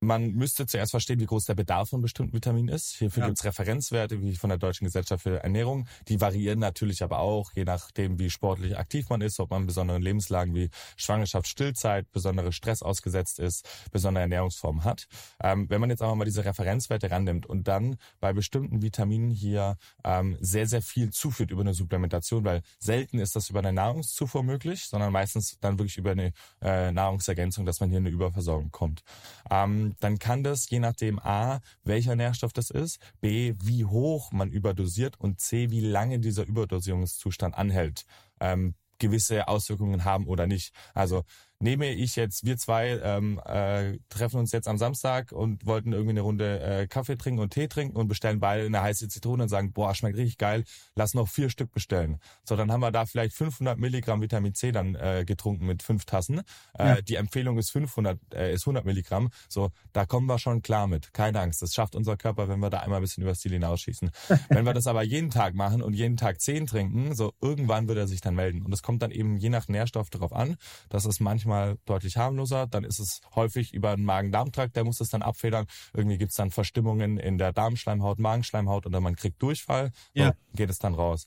man 0.00 0.32
müsste 0.32 0.66
zuerst 0.66 0.92
verstehen, 0.92 1.20
wie 1.20 1.26
groß 1.26 1.44
der 1.44 1.54
Bedarf 1.54 1.90
von 1.90 2.00
bestimmten 2.00 2.32
Vitaminen 2.32 2.74
ist. 2.74 2.96
Hierfür 2.96 3.22
Ja. 3.22 3.26
gibt's 3.28 3.44
Referenzwerte 3.44 4.20
wie 4.22 4.34
von 4.34 4.48
der 4.48 4.58
Deutschen 4.58 4.86
Gesellschaft 4.86 5.22
für 5.22 5.42
Ernährung. 5.42 5.86
Die 6.08 6.20
variieren 6.20 6.58
natürlich 6.58 7.02
aber 7.02 7.18
auch, 7.18 7.52
je 7.52 7.64
nachdem, 7.64 8.18
wie 8.18 8.30
sportlich 8.30 8.78
aktiv 8.78 9.10
man 9.10 9.20
ist, 9.20 9.38
ob 9.40 9.50
man 9.50 9.66
besonderen 9.66 10.00
Lebenslagen 10.02 10.54
wie 10.54 10.70
Schwangerschaft, 10.96 11.46
Stillzeit, 11.46 12.10
besondere 12.12 12.52
Stress 12.52 12.82
ausgesetzt 12.82 13.38
ist, 13.38 13.68
besondere 13.92 14.22
Ernährungsformen 14.22 14.84
hat. 14.84 15.06
Ähm, 15.42 15.68
wenn 15.68 15.80
man 15.80 15.90
jetzt 15.90 16.02
aber 16.02 16.14
mal 16.14 16.24
diese 16.24 16.44
Referenzwerte 16.46 17.10
rannimmt 17.10 17.44
und 17.44 17.68
dann 17.68 17.96
bei 18.20 18.32
bestimmten 18.32 18.80
Vitaminen 18.82 19.30
hier 19.30 19.76
ähm, 20.02 20.38
sehr, 20.40 20.66
sehr 20.66 20.82
viel 20.82 21.10
zuführt 21.10 21.50
über 21.50 21.60
eine 21.60 21.74
Supplementation, 21.74 22.44
weil 22.44 22.62
selten 22.78 23.18
ist 23.18 23.36
das 23.36 23.50
über 23.50 23.58
eine 23.58 23.72
Nahrungszufuhr 23.72 24.42
möglich, 24.42 24.84
sondern 24.86 25.12
meistens 25.12 25.58
dann 25.60 25.78
wirklich 25.78 25.98
über 25.98 26.12
eine 26.12 26.32
äh, 26.62 26.90
Nahrungsergänzung, 26.90 27.66
dass 27.66 27.80
man 27.80 27.90
hier 27.90 27.98
in 27.98 28.06
eine 28.06 28.14
Überversorgung 28.14 28.70
kommt. 28.70 29.02
Ähm, 29.50 29.89
dann 30.00 30.18
kann 30.18 30.44
das 30.44 30.68
je 30.70 30.78
nachdem 30.78 31.18
A, 31.18 31.60
welcher 31.82 32.16
Nährstoff 32.16 32.52
das 32.52 32.70
ist, 32.70 32.98
B, 33.20 33.54
wie 33.62 33.84
hoch 33.84 34.32
man 34.32 34.50
überdosiert 34.50 35.18
und 35.18 35.40
C, 35.40 35.70
wie 35.70 35.80
lange 35.80 36.20
dieser 36.20 36.46
Überdosierungszustand 36.46 37.54
anhält, 37.54 38.04
ähm, 38.40 38.74
gewisse 38.98 39.48
Auswirkungen 39.48 40.04
haben 40.04 40.26
oder 40.26 40.46
nicht. 40.46 40.72
Also 40.94 41.24
nehme 41.60 41.92
ich 41.92 42.16
jetzt, 42.16 42.44
wir 42.44 42.56
zwei 42.56 42.98
ähm, 43.02 43.40
äh, 43.44 43.98
treffen 44.08 44.40
uns 44.40 44.50
jetzt 44.52 44.66
am 44.66 44.78
Samstag 44.78 45.30
und 45.30 45.66
wollten 45.66 45.92
irgendwie 45.92 46.12
eine 46.12 46.22
Runde 46.22 46.60
äh, 46.60 46.86
Kaffee 46.86 47.16
trinken 47.16 47.40
und 47.40 47.52
Tee 47.52 47.68
trinken 47.68 47.96
und 47.96 48.08
bestellen 48.08 48.40
beide 48.40 48.64
eine 48.64 48.80
heiße 48.80 49.08
Zitrone 49.08 49.42
und 49.42 49.48
sagen, 49.50 49.72
boah, 49.72 49.94
schmeckt 49.94 50.16
richtig 50.16 50.38
geil, 50.38 50.64
lass 50.96 51.12
noch 51.12 51.28
vier 51.28 51.50
Stück 51.50 51.70
bestellen. 51.72 52.18
So, 52.44 52.56
dann 52.56 52.72
haben 52.72 52.80
wir 52.80 52.90
da 52.90 53.04
vielleicht 53.04 53.34
500 53.34 53.78
Milligramm 53.78 54.22
Vitamin 54.22 54.54
C 54.54 54.72
dann 54.72 54.94
äh, 54.94 55.24
getrunken 55.26 55.66
mit 55.66 55.82
fünf 55.82 56.06
Tassen. 56.06 56.40
Äh, 56.78 56.88
Ja. 56.90 57.00
Die 57.02 57.16
Empfehlung 57.16 57.58
ist 57.58 57.70
500, 57.70 58.18
äh, 58.34 58.54
ist 58.54 58.62
100 58.62 58.84
Milligramm. 58.86 59.30
So, 59.48 59.70
da 59.92 60.06
kommen 60.06 60.26
wir 60.26 60.38
schon 60.38 60.62
klar 60.62 60.86
mit. 60.86 61.12
Keine 61.12 61.40
Angst, 61.40 61.60
das 61.60 61.74
schafft 61.74 61.94
unser 61.94 62.16
Körper, 62.16 62.48
wenn 62.48 62.60
wir 62.60 62.70
da 62.70 62.80
einmal 62.80 63.00
ein 63.00 63.02
bisschen 63.02 63.22
übers 63.22 63.40
Ziel 63.40 63.52
hinausschießen. 63.52 64.10
wenn 64.48 64.64
wir 64.64 64.72
das 64.72 64.86
aber 64.86 65.02
jeden 65.02 65.30
Tag 65.30 65.54
machen 65.54 65.82
und 65.82 65.92
jeden 65.92 66.16
Tag 66.16 66.40
10 66.40 66.66
trinken, 66.66 67.14
so 67.14 67.34
irgendwann 67.42 67.86
wird 67.86 67.98
er 67.98 68.08
sich 68.08 68.22
dann 68.22 68.34
melden. 68.34 68.62
Und 68.62 68.72
es 68.72 68.82
kommt 68.82 69.02
dann 69.02 69.10
eben 69.10 69.36
je 69.36 69.50
nach 69.50 69.68
Nährstoff 69.68 70.08
darauf 70.08 70.32
an. 70.32 70.56
Das 70.88 71.04
ist 71.04 71.20
manchmal 71.20 71.49
deutlich 71.84 72.16
harmloser. 72.16 72.66
Dann 72.66 72.84
ist 72.84 72.98
es 72.98 73.20
häufig 73.34 73.74
über 73.74 73.94
den 73.96 74.04
Magen-Darm-Trakt, 74.04 74.76
der 74.76 74.84
muss 74.84 75.00
es 75.00 75.10
dann 75.10 75.22
abfedern. 75.22 75.66
Irgendwie 75.94 76.18
gibt's 76.18 76.36
dann 76.36 76.50
Verstimmungen 76.50 77.18
in 77.18 77.38
der 77.38 77.52
Darmschleimhaut, 77.52 78.18
Magenschleimhaut 78.18 78.86
oder 78.86 79.00
man 79.00 79.16
kriegt 79.16 79.42
Durchfall. 79.42 79.90
Ja. 80.14 80.34
geht 80.54 80.70
es 80.70 80.78
dann 80.78 80.94
raus. 80.94 81.26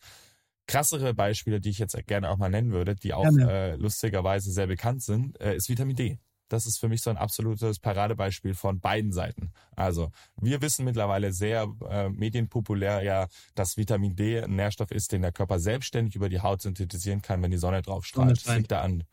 Krassere 0.66 1.14
Beispiele, 1.14 1.60
die 1.60 1.70
ich 1.70 1.80
jetzt 1.80 1.96
gerne 2.08 2.30
auch 2.30 2.38
mal 2.38 2.50
nennen 2.50 2.72
würde, 2.72 2.96
die 2.96 3.14
auch 3.14 3.24
Gerne. 3.24 3.52
äh, 3.52 3.76
lustigerweise 3.76 4.52
sehr 4.52 4.68
bekannt 4.68 5.04
sind, 5.04 5.40
äh, 5.42 5.56
ist 5.56 5.68
Vitamin 5.68 5.96
D. 5.96 6.20
Das 6.54 6.68
ist 6.68 6.80
für 6.80 6.88
mich 6.88 7.02
so 7.02 7.10
ein 7.10 7.18
absolutes 7.18 7.80
Paradebeispiel 7.80 8.54
von 8.54 8.80
beiden 8.80 9.12
Seiten. 9.12 9.52
Also 9.76 10.12
wir 10.40 10.62
wissen 10.62 10.86
mittlerweile 10.86 11.34
sehr 11.34 11.68
äh, 11.90 12.10
medienpopulär 12.10 13.02
ja, 13.02 13.28
dass 13.56 13.76
Vitamin 13.76 14.16
D 14.16 14.40
ein 14.40 14.56
Nährstoff 14.56 14.92
ist, 14.92 15.12
den 15.12 15.24
der 15.24 15.32
Körper 15.32 15.60
selbstständig 15.60 16.16
über 16.16 16.30
die 16.30 16.42
Haut 16.42 16.62
synthetisieren 16.62 17.22
kann, 17.22 17.42
wenn 17.42 17.52
die 17.52 17.58
Sonne 17.58 17.82
drauf 17.82 18.06
strahlt. 18.06 18.46
Das 18.46 18.56
liegt 18.56 18.72
da 18.72 18.82
an, 18.82 19.04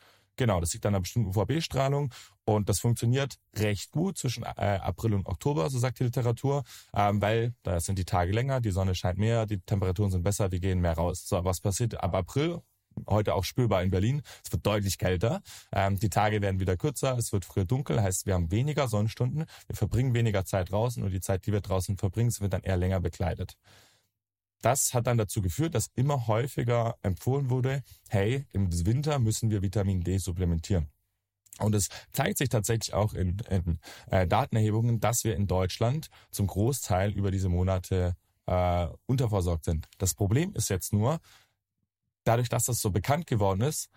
genau, 0.40 0.58
das 0.58 0.72
liegt 0.72 0.86
an 0.86 0.94
einer 0.94 1.02
bestimmten 1.02 1.28
UVB-Strahlung 1.28 2.12
und 2.46 2.70
das 2.70 2.80
funktioniert 2.80 3.36
recht 3.54 3.92
gut 3.92 4.16
zwischen 4.16 4.42
äh, 4.42 4.80
April 4.82 5.12
und 5.12 5.26
Oktober, 5.26 5.68
so 5.68 5.78
sagt 5.78 6.00
die 6.00 6.04
Literatur, 6.04 6.64
ähm, 6.94 7.20
weil 7.20 7.52
da 7.62 7.78
sind 7.78 7.98
die 7.98 8.06
Tage 8.06 8.32
länger, 8.32 8.62
die 8.62 8.70
Sonne 8.70 8.94
scheint 8.94 9.18
mehr, 9.18 9.44
die 9.44 9.60
Temperaturen 9.60 10.10
sind 10.10 10.22
besser, 10.22 10.50
wir 10.50 10.58
gehen 10.58 10.80
mehr 10.80 10.94
raus. 10.94 11.28
So, 11.28 11.44
was 11.44 11.60
passiert 11.60 12.02
ab 12.02 12.14
April? 12.14 12.62
Heute 13.06 13.34
auch 13.34 13.44
spürbar 13.44 13.82
in 13.82 13.90
Berlin. 13.90 14.22
Es 14.44 14.50
wird 14.50 14.66
deutlich 14.66 14.98
kälter. 14.98 15.42
Ähm, 15.72 15.98
die 15.98 16.10
Tage 16.10 16.42
werden 16.42 16.58
wieder 16.58 16.76
kürzer. 16.76 17.16
Es 17.16 17.32
wird 17.32 17.44
früher 17.44 17.64
dunkel. 17.64 18.02
Heißt, 18.02 18.26
wir 18.26 18.34
haben 18.34 18.50
weniger 18.50 18.88
Sonnenstunden. 18.88 19.44
Wir 19.68 19.76
verbringen 19.76 20.12
weniger 20.12 20.44
Zeit 20.44 20.72
draußen 20.72 21.02
und 21.02 21.10
die 21.10 21.20
Zeit, 21.20 21.46
die 21.46 21.52
wir 21.52 21.60
draußen 21.60 21.96
verbringen, 21.96 22.32
wird 22.40 22.52
dann 22.52 22.62
eher 22.62 22.76
länger 22.76 23.00
bekleidet. 23.00 23.56
Das 24.60 24.94
hat 24.94 25.06
dann 25.06 25.18
dazu 25.18 25.42
geführt, 25.42 25.74
dass 25.74 25.90
immer 25.94 26.26
häufiger 26.26 26.96
empfohlen 27.02 27.50
wurde, 27.50 27.82
hey, 28.08 28.46
im 28.52 28.70
Winter 28.86 29.18
müssen 29.18 29.50
wir 29.50 29.62
Vitamin 29.62 30.02
D 30.02 30.18
supplementieren. 30.18 30.88
Und 31.58 31.74
es 31.74 31.88
zeigt 32.12 32.38
sich 32.38 32.48
tatsächlich 32.48 32.94
auch 32.94 33.12
in, 33.12 33.38
in 33.50 33.78
äh, 34.10 34.26
Datenerhebungen, 34.26 35.00
dass 35.00 35.24
wir 35.24 35.36
in 35.36 35.46
Deutschland 35.46 36.08
zum 36.30 36.46
Großteil 36.46 37.12
über 37.12 37.30
diese 37.30 37.48
Monate 37.48 38.16
äh, 38.46 38.86
unterversorgt 39.06 39.64
sind. 39.64 39.86
Das 39.98 40.14
Problem 40.14 40.52
ist 40.54 40.70
jetzt 40.70 40.92
nur, 40.92 41.20
dadurch, 42.24 42.48
dass 42.48 42.64
das 42.64 42.80
so 42.80 42.90
bekannt 42.90 43.26
geworden 43.26 43.60
ist, 43.60 43.90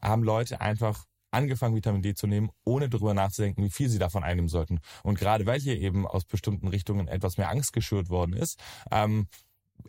haben 0.00 0.22
Leute 0.22 0.60
einfach 0.60 1.04
angefangen, 1.30 1.76
Vitamin 1.76 2.02
D 2.02 2.14
zu 2.14 2.26
nehmen, 2.26 2.50
ohne 2.64 2.88
darüber 2.88 3.14
nachzudenken, 3.14 3.62
wie 3.64 3.70
viel 3.70 3.88
sie 3.88 3.98
davon 3.98 4.24
einnehmen 4.24 4.48
sollten. 4.48 4.80
Und 5.02 5.18
gerade 5.18 5.44
weil 5.46 5.60
hier 5.60 5.78
eben 5.78 6.06
aus 6.06 6.24
bestimmten 6.24 6.68
Richtungen 6.68 7.08
etwas 7.08 7.36
mehr 7.36 7.50
Angst 7.50 7.72
geschürt 7.72 8.08
worden 8.08 8.32
ist, 8.32 8.58
ähm, 8.90 9.26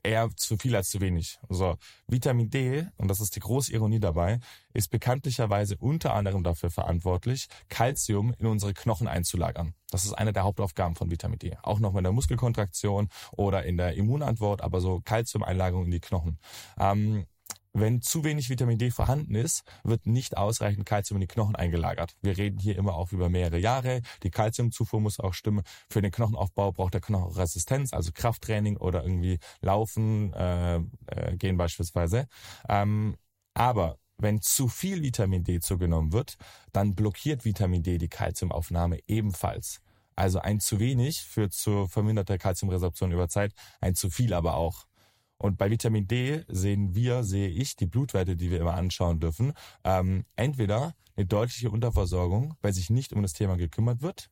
eher 0.04 0.30
zu 0.36 0.58
viel 0.58 0.75
als 0.75 0.89
zu 0.89 1.02
wenig. 1.02 1.39
So, 1.49 1.78
Vitamin 2.08 2.49
D, 2.49 2.88
und 2.97 3.08
das 3.08 3.19
ist 3.19 3.36
die 3.36 3.39
große 3.39 3.73
Ironie 3.73 3.99
dabei, 3.99 4.39
ist 4.73 4.89
bekanntlicherweise 4.89 5.78
unter 5.78 6.13
anderem 6.13 6.43
dafür 6.43 6.69
verantwortlich, 6.69 7.47
Calcium 7.69 8.34
in 8.38 8.47
unsere 8.47 8.73
Knochen 8.73 9.08
einzulagern. 9.08 9.73
Das 9.91 10.06
ist 10.06 10.13
eine 10.13 10.34
der 10.34 10.43
Hauptaufgaben 10.43 10.95
von 10.95 11.10
Vitamin 11.12 11.39
D. 11.39 11.58
Auch 11.63 11.80
noch 11.80 11.95
in 11.95 12.04
der 12.04 12.13
Muskelkontraktion 12.13 13.10
oder 13.32 13.65
in 13.65 13.78
der 13.78 13.95
Immunantwort, 13.95 14.62
aber 14.62 14.82
so 14.82 15.02
Calcium-Einlagerung 15.04 15.86
in 15.86 15.91
die 15.91 15.99
Knochen. 15.99 16.39
Ähm, 16.80 17.25
wenn 17.73 18.01
zu 18.01 18.23
wenig 18.23 18.49
Vitamin 18.49 18.77
D 18.77 18.91
vorhanden 18.91 19.36
ist, 19.36 19.63
wird 19.84 20.08
nicht 20.08 20.38
ausreichend 20.38 20.86
Kalzium 20.86 21.17
in 21.17 21.21
die 21.21 21.27
Knochen 21.27 21.55
eingelagert. 21.55 22.15
Wir 22.21 22.38
reden 22.38 22.60
hier 22.60 22.77
immer 22.77 22.95
auch 22.95 23.12
über 23.12 23.29
mehrere 23.29 23.60
Jahre. 23.60 24.01
Die 24.23 24.32
Kalziumzufuhr 24.32 24.99
muss 24.99 25.19
auch 25.19 25.34
stimmen. 25.34 25.63
Für 25.89 26.01
den 26.01 26.12
Knochenaufbau 26.12 26.71
braucht 26.71 26.95
der 26.95 27.01
Knochen 27.01 27.32
Resistenz, 27.32 27.93
also 27.93 28.12
Krafttraining 28.13 28.77
oder 28.77 29.03
irgendwie 29.03 29.39
Laufen 29.62 30.34
äh, 30.34 30.77
äh, 30.77 31.38
gehen 31.38 31.58
beispielsweise. 31.58 32.27
Ähm, 32.67 33.15
aber 33.53 33.99
wenn 34.17 34.41
zu 34.41 34.67
viel 34.67 35.01
Vitamin 35.01 35.43
D 35.43 35.60
zugenommen 35.60 36.12
wird, 36.12 36.38
dann 36.73 36.95
blockiert 36.95 37.45
Vitamin 37.45 37.84
D 37.84 37.97
die 37.97 38.10
Kalziumaufnahme 38.10 38.99
ebenfalls. 39.08 39.82
Also 40.15 40.39
ein 40.39 40.60
zu 40.60 40.79
wenig 40.79 41.21
führt 41.21 41.53
zu 41.53 41.88
verminderter 41.88 42.38
Kalziumresorption 42.38 43.13
über 43.13 43.29
Zeit, 43.29 43.53
ein 43.79 43.95
zu 43.95 44.10
viel 44.10 44.34
aber 44.34 44.55
auch. 44.55 44.88
Und 45.39 45.58
bei 45.58 45.71
Vitamin 45.71 46.08
D 46.08 46.43
sehen 46.47 46.93
wir, 46.93 47.23
sehe 47.23 47.47
ich, 47.47 47.75
die 47.75 47.88
Blutwerte, 47.88 48.36
die 48.36 48.52
wir 48.52 48.60
immer 48.60 48.75
anschauen 48.75 49.19
dürfen, 49.19 49.54
ähm, 49.84 50.25
entweder 50.36 50.93
eine 51.15 51.25
deutliche 51.25 51.71
Unterversorgung, 51.71 52.54
weil 52.62 52.73
sich 52.73 52.89
nicht 52.89 53.13
um 53.13 53.23
das 53.23 53.34
Thema 53.34 53.58
gekümmert 53.58 54.02
wird, 54.02 54.30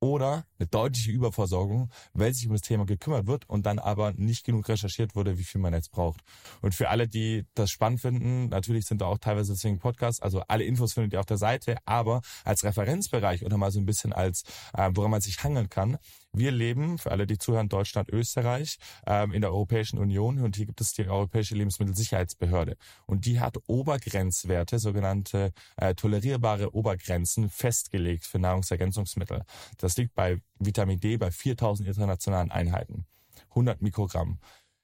oder 0.00 0.46
eine 0.58 0.66
deutliche 0.66 1.10
Überversorgung, 1.10 1.90
weil 2.14 2.32
sich 2.32 2.46
um 2.46 2.54
das 2.54 2.62
Thema 2.62 2.86
gekümmert 2.86 3.26
wird 3.26 3.48
und 3.48 3.66
dann 3.66 3.78
aber 3.78 4.12
nicht 4.14 4.44
genug 4.44 4.68
recherchiert 4.68 5.14
wurde, 5.14 5.38
wie 5.38 5.44
viel 5.44 5.60
man 5.60 5.74
jetzt 5.74 5.92
braucht. 5.92 6.20
Und 6.62 6.74
für 6.74 6.88
alle, 6.88 7.06
die 7.06 7.44
das 7.54 7.70
spannend 7.70 8.00
finden, 8.00 8.48
natürlich 8.48 8.86
sind 8.86 9.02
da 9.02 9.06
auch 9.06 9.18
teilweise 9.18 9.52
deswegen 9.52 9.78
Podcasts, 9.78 10.20
also 10.20 10.42
alle 10.48 10.64
Infos 10.64 10.94
findet 10.94 11.12
ihr 11.12 11.20
auf 11.20 11.26
der 11.26 11.36
Seite, 11.36 11.76
aber 11.84 12.22
als 12.44 12.64
Referenzbereich 12.64 13.44
oder 13.44 13.58
mal 13.58 13.70
so 13.70 13.78
ein 13.78 13.86
bisschen 13.86 14.12
als, 14.12 14.42
äh, 14.72 14.90
woran 14.94 15.10
man 15.10 15.20
sich 15.20 15.44
hangeln 15.44 15.68
kann, 15.68 15.98
wir 16.32 16.52
leben, 16.52 16.98
für 16.98 17.10
alle, 17.10 17.26
die 17.26 17.38
zuhören, 17.38 17.68
Deutschland, 17.68 18.08
Österreich, 18.08 18.78
ähm, 19.06 19.32
in 19.32 19.40
der 19.40 19.50
Europäischen 19.50 19.98
Union 19.98 20.38
und 20.40 20.56
hier 20.56 20.66
gibt 20.66 20.80
es 20.80 20.92
die 20.92 21.08
Europäische 21.08 21.54
Lebensmittelsicherheitsbehörde. 21.54 22.76
Und 23.06 23.26
die 23.26 23.40
hat 23.40 23.58
Obergrenzwerte, 23.66 24.78
sogenannte 24.78 25.52
äh, 25.76 25.94
tolerierbare 25.94 26.74
Obergrenzen, 26.74 27.48
festgelegt 27.48 28.26
für 28.26 28.38
Nahrungsergänzungsmittel. 28.38 29.42
Das 29.78 29.96
liegt 29.96 30.14
bei 30.14 30.40
Vitamin 30.58 31.00
D 31.00 31.16
bei 31.16 31.30
4000 31.30 31.88
internationalen 31.88 32.50
Einheiten. 32.50 33.06
100 33.50 33.82
Mikrogramm. 33.82 34.38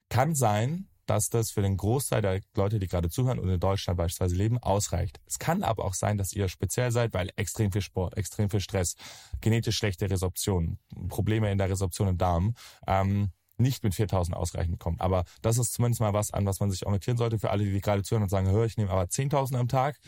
Kann 0.08 0.34
sein, 0.34 0.88
dass 1.06 1.30
das 1.30 1.50
für 1.50 1.62
den 1.62 1.76
Großteil 1.76 2.22
der 2.22 2.40
Leute, 2.54 2.78
die 2.78 2.88
gerade 2.88 3.08
zuhören 3.08 3.38
und 3.38 3.48
in 3.48 3.60
Deutschland 3.60 3.96
beispielsweise 3.96 4.36
leben, 4.36 4.58
ausreicht. 4.58 5.20
Es 5.26 5.38
kann 5.38 5.62
aber 5.62 5.84
auch 5.84 5.94
sein, 5.94 6.18
dass 6.18 6.32
ihr 6.32 6.48
speziell 6.48 6.90
seid, 6.90 7.14
weil 7.14 7.30
extrem 7.36 7.72
viel 7.72 7.82
Sport, 7.82 8.16
extrem 8.16 8.50
viel 8.50 8.60
Stress, 8.60 8.96
genetisch 9.40 9.76
schlechte 9.76 10.10
Resorption, 10.10 10.78
Probleme 11.08 11.50
in 11.50 11.58
der 11.58 11.70
Resorption 11.70 12.08
im 12.08 12.18
Darm, 12.18 12.54
ähm, 12.86 13.30
nicht 13.58 13.84
mit 13.84 13.94
4000 13.94 14.36
ausreichend 14.36 14.78
kommt. 14.78 15.00
Aber 15.00 15.24
das 15.42 15.58
ist 15.58 15.72
zumindest 15.72 16.00
mal 16.00 16.12
was, 16.12 16.30
an 16.32 16.44
was 16.46 16.60
man 16.60 16.70
sich 16.70 16.84
orientieren 16.84 17.16
sollte 17.16 17.38
für 17.38 17.50
alle, 17.50 17.64
die 17.64 17.80
gerade 17.80 18.02
zuhören 18.02 18.24
und 18.24 18.28
sagen, 18.28 18.50
hör, 18.50 18.64
ich 18.66 18.76
nehme 18.76 18.90
aber 18.90 19.04
10.000 19.04 19.56
am 19.56 19.68
Tag. 19.68 19.98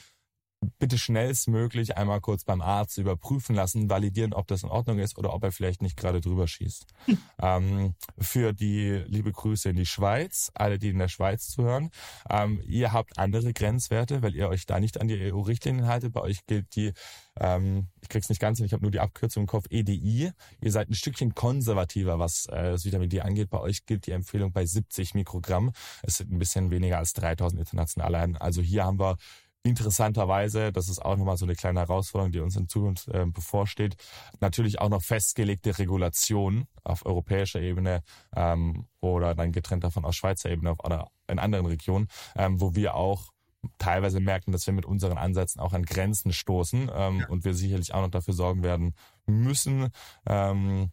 Bitte 0.79 0.99
schnellstmöglich 0.99 1.97
einmal 1.97 2.21
kurz 2.21 2.44
beim 2.44 2.61
Arzt 2.61 2.99
überprüfen 2.99 3.55
lassen, 3.55 3.88
validieren, 3.88 4.33
ob 4.33 4.47
das 4.49 4.62
in 4.62 4.68
Ordnung 4.68 4.99
ist 4.99 5.16
oder 5.16 5.33
ob 5.33 5.44
er 5.44 5.53
vielleicht 5.53 5.83
nicht 5.83 5.97
gerade 5.97 6.21
drüber 6.21 6.49
schießt. 6.49 6.87
ähm, 7.42 7.94
für 8.18 8.53
die 8.53 9.05
liebe 9.07 9.33
Grüße 9.33 9.71
in 9.71 9.77
die 9.77 9.87
Schweiz, 9.87 10.51
alle, 10.55 10.79
die 10.79 10.90
in 10.90 10.99
der 10.99 11.09
Schweiz 11.09 11.49
zuhören. 11.49 11.90
Ähm, 12.29 12.61
ihr 12.66 12.92
habt 12.92 13.18
andere 13.18 13.53
Grenzwerte, 13.53 14.23
weil 14.23 14.35
ihr 14.35 14.49
euch 14.49 14.66
da 14.66 14.81
nicht 14.81 15.01
an 15.01 15.09
die 15.09 15.33
EU-Richtlinien 15.33 15.87
haltet. 15.87 16.12
Bei 16.12 16.23
euch 16.23 16.44
gilt 16.47 16.75
die, 16.75 16.92
ähm, 17.38 17.88
ich 18.01 18.09
krieg's 18.09 18.29
nicht 18.29 18.40
ganz 18.40 18.59
hin, 18.59 18.66
ich 18.66 18.73
habe 18.73 18.83
nur 18.83 18.90
die 18.90 19.01
Abkürzung 19.01 19.44
im 19.44 19.47
Kopf, 19.47 19.66
EDI. 19.71 20.33
Ihr 20.61 20.73
seid 20.73 20.90
ein 20.90 20.94
Stückchen 20.94 21.35
konservativer, 21.35 22.18
was 22.18 22.47
äh, 22.47 22.73
das 22.73 22.85
Vitamin 22.85 23.11
D 23.11 23.21
angeht. 23.21 23.51
Bei 23.51 23.61
euch 23.61 23.87
gilt 23.87 24.07
die 24.07 24.12
Empfehlung 24.12 24.53
bei 24.53 24.66
70 24.66 25.14
Mikrogramm. 25.14 25.73
Es 26.03 26.16
sind 26.16 26.33
ein 26.33 26.38
bisschen 26.38 26.71
weniger 26.71 26.99
als 26.99 27.12
3000 27.12 27.61
international. 27.61 28.37
Also 28.38 28.62
hier 28.62 28.85
haben 28.85 28.99
wir 28.99 29.16
interessanterweise, 29.62 30.73
das 30.73 30.88
ist 30.88 31.05
auch 31.05 31.16
nochmal 31.16 31.37
so 31.37 31.44
eine 31.44 31.55
kleine 31.55 31.81
Herausforderung, 31.81 32.33
die 32.33 32.40
uns 32.40 32.57
in 32.57 32.68
Zukunft 32.68 33.09
äh, 33.09 33.27
bevorsteht, 33.27 33.97
natürlich 34.40 34.81
auch 34.81 34.88
noch 34.88 35.03
festgelegte 35.03 35.79
Regulationen 35.79 36.66
auf 36.85 37.05
europäischer 37.05 37.61
Ebene 37.61 38.03
ähm, 38.35 38.87
oder 39.01 39.35
dann 39.35 39.53
getrennt 39.53 39.85
davon 39.85 40.05
aus 40.05 40.16
Schweizer 40.16 40.51
Ebene 40.51 40.75
oder 40.77 41.09
in 41.27 41.38
anderen 41.38 41.66
Regionen, 41.66 42.09
ähm, 42.37 42.61
wo 42.61 42.75
wir 42.75 42.94
auch 42.94 43.33
teilweise 43.79 44.21
merken, 44.21 44.53
dass 44.53 44.66
wir 44.66 44.75
mit 44.75 44.87
unseren 44.87 45.18
Ansätzen 45.18 45.61
auch 45.61 45.73
an 45.73 45.85
Grenzen 45.85 46.33
stoßen 46.33 46.90
ähm, 46.94 47.27
und 47.29 47.44
wir 47.44 47.55
sicherlich 47.55 47.92
auch 47.92 48.03
noch 48.03 48.11
dafür 48.11 48.35
sorgen 48.35 48.62
werden 48.62 48.94
müssen, 49.27 49.88
ähm, 50.27 50.90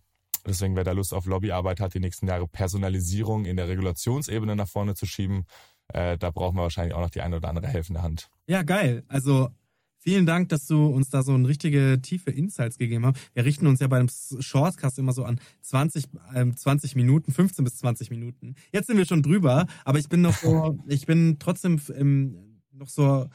Deswegen, 0.47 0.75
wer 0.75 0.83
da 0.83 0.91
Lust 0.91 1.13
auf 1.13 1.25
Lobbyarbeit 1.25 1.79
hat, 1.79 1.95
die 1.95 1.99
nächsten 1.99 2.27
Jahre 2.27 2.47
Personalisierung 2.47 3.45
in 3.45 3.57
der 3.57 3.67
Regulationsebene 3.67 4.55
nach 4.55 4.67
vorne 4.67 4.93
zu 4.93 5.05
schieben, 5.07 5.45
äh, 5.93 6.17
da 6.17 6.31
brauchen 6.31 6.55
wir 6.55 6.63
wahrscheinlich 6.63 6.93
auch 6.93 7.01
noch 7.01 7.09
die 7.09 7.21
eine 7.21 7.37
oder 7.37 7.49
andere 7.49 7.67
helfende 7.67 8.01
Hand. 8.01 8.29
Ja, 8.47 8.63
geil. 8.63 9.03
Also 9.07 9.49
vielen 9.97 10.25
Dank, 10.25 10.49
dass 10.49 10.67
du 10.67 10.85
uns 10.87 11.09
da 11.09 11.23
so 11.23 11.33
eine 11.33 11.47
richtige 11.47 11.99
tiefe 12.01 12.31
Insights 12.31 12.77
gegeben 12.77 13.05
hast. 13.05 13.17
Wir 13.33 13.45
richten 13.45 13.67
uns 13.67 13.79
ja 13.79 13.87
bei 13.87 13.97
dem 13.97 14.09
Shortcast 14.09 14.99
immer 14.99 15.13
so 15.13 15.23
an 15.23 15.39
20, 15.61 16.05
ähm, 16.35 16.55
20 16.55 16.95
Minuten, 16.95 17.31
15 17.31 17.65
bis 17.65 17.77
20 17.77 18.11
Minuten. 18.11 18.55
Jetzt 18.71 18.87
sind 18.87 18.97
wir 18.97 19.05
schon 19.05 19.23
drüber, 19.23 19.65
aber 19.83 19.99
ich 19.99 20.09
bin 20.09 20.21
noch 20.21 20.35
so, 20.35 20.77
ich 20.87 21.05
bin 21.05 21.37
trotzdem 21.39 21.81
ähm, 21.95 22.61
noch 22.71 22.89
so, 22.89 23.27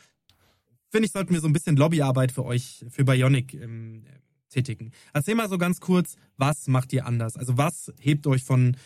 finde 0.88 1.06
ich, 1.06 1.12
sollten 1.12 1.32
wir 1.32 1.40
so 1.40 1.48
ein 1.48 1.52
bisschen 1.52 1.76
Lobbyarbeit 1.76 2.30
für 2.30 2.44
euch, 2.44 2.84
für 2.88 3.04
Bionic 3.04 3.54
ähm, 3.54 4.04
tätigen. 4.48 4.92
Erzähl 5.12 5.34
mal 5.34 5.48
so 5.48 5.58
ganz 5.58 5.80
kurz, 5.80 6.16
was 6.36 6.66
macht 6.66 6.92
ihr 6.92 7.06
anders? 7.06 7.36
Also 7.36 7.56
was 7.56 7.92
hebt 7.98 8.26
euch 8.26 8.44
von 8.44 8.76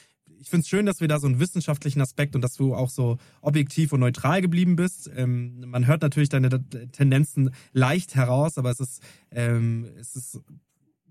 ich 0.44 0.50
finde 0.50 0.60
es 0.60 0.68
schön, 0.68 0.84
dass 0.84 1.00
wir 1.00 1.08
da 1.08 1.18
so 1.18 1.26
einen 1.26 1.40
wissenschaftlichen 1.40 2.02
Aspekt 2.02 2.36
und 2.36 2.42
dass 2.42 2.52
du 2.52 2.74
auch 2.74 2.90
so 2.90 3.16
objektiv 3.40 3.94
und 3.94 4.00
neutral 4.00 4.42
geblieben 4.42 4.76
bist. 4.76 5.10
Ähm, 5.16 5.64
man 5.66 5.86
hört 5.86 6.02
natürlich 6.02 6.28
deine 6.28 6.50
Tendenzen 6.92 7.50
leicht 7.72 8.14
heraus, 8.14 8.58
aber 8.58 8.70
es 8.70 8.78
ist, 8.78 9.02
ähm, 9.30 9.86
es 9.98 10.14
ist 10.14 10.40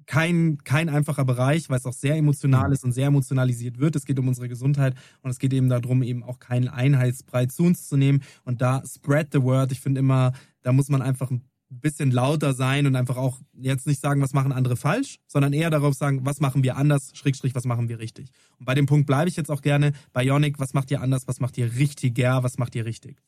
kein, 0.05 0.59
kein 0.63 0.87
einfacher 0.87 1.25
Bereich, 1.25 1.67
weil 1.67 1.79
es 1.79 1.87
auch 1.87 1.93
sehr 1.93 2.15
emotional 2.15 2.71
ist 2.73 2.83
und 2.83 2.91
sehr 2.91 3.07
emotionalisiert 3.07 3.79
wird. 3.79 3.95
Es 3.95 4.05
geht 4.05 4.19
um 4.19 4.27
unsere 4.27 4.49
Gesundheit 4.49 4.93
und 5.23 5.31
es 5.31 5.39
geht 5.39 5.51
eben 5.53 5.67
darum, 5.67 6.03
eben 6.03 6.21
auch 6.21 6.37
keinen 6.37 6.67
Einheitsbrei 6.67 7.47
zu 7.47 7.63
uns 7.63 7.87
zu 7.87 7.97
nehmen. 7.97 8.21
Und 8.43 8.61
da 8.61 8.83
spread 8.85 9.29
the 9.31 9.41
word. 9.41 9.71
Ich 9.71 9.81
finde 9.81 9.97
immer, 9.97 10.33
da 10.61 10.73
muss 10.73 10.89
man 10.89 11.01
einfach 11.01 11.31
ein 11.31 11.41
bisschen 11.79 12.11
lauter 12.11 12.53
sein 12.53 12.85
und 12.87 12.95
einfach 12.95 13.17
auch 13.17 13.39
jetzt 13.53 13.87
nicht 13.87 14.01
sagen, 14.01 14.21
was 14.21 14.33
machen 14.33 14.51
andere 14.51 14.75
falsch, 14.75 15.19
sondern 15.27 15.53
eher 15.53 15.69
darauf 15.69 15.93
sagen, 15.93 16.25
was 16.25 16.39
machen 16.39 16.63
wir 16.63 16.77
anders, 16.77 17.11
Schrägstrich, 17.13 17.55
was 17.55 17.65
machen 17.65 17.89
wir 17.89 17.99
richtig. 17.99 18.29
Und 18.59 18.65
bei 18.65 18.73
dem 18.75 18.85
Punkt 18.85 19.07
bleibe 19.07 19.29
ich 19.29 19.35
jetzt 19.35 19.51
auch 19.51 19.61
gerne. 19.61 19.93
Bionic, 20.13 20.59
was 20.59 20.73
macht 20.73 20.91
ihr 20.91 21.01
anders, 21.01 21.27
was 21.27 21.39
macht 21.39 21.57
ihr 21.57 21.75
richtiger, 21.75 22.43
was 22.43 22.57
macht 22.57 22.75
ihr 22.75 22.85
richtig? 22.85 23.21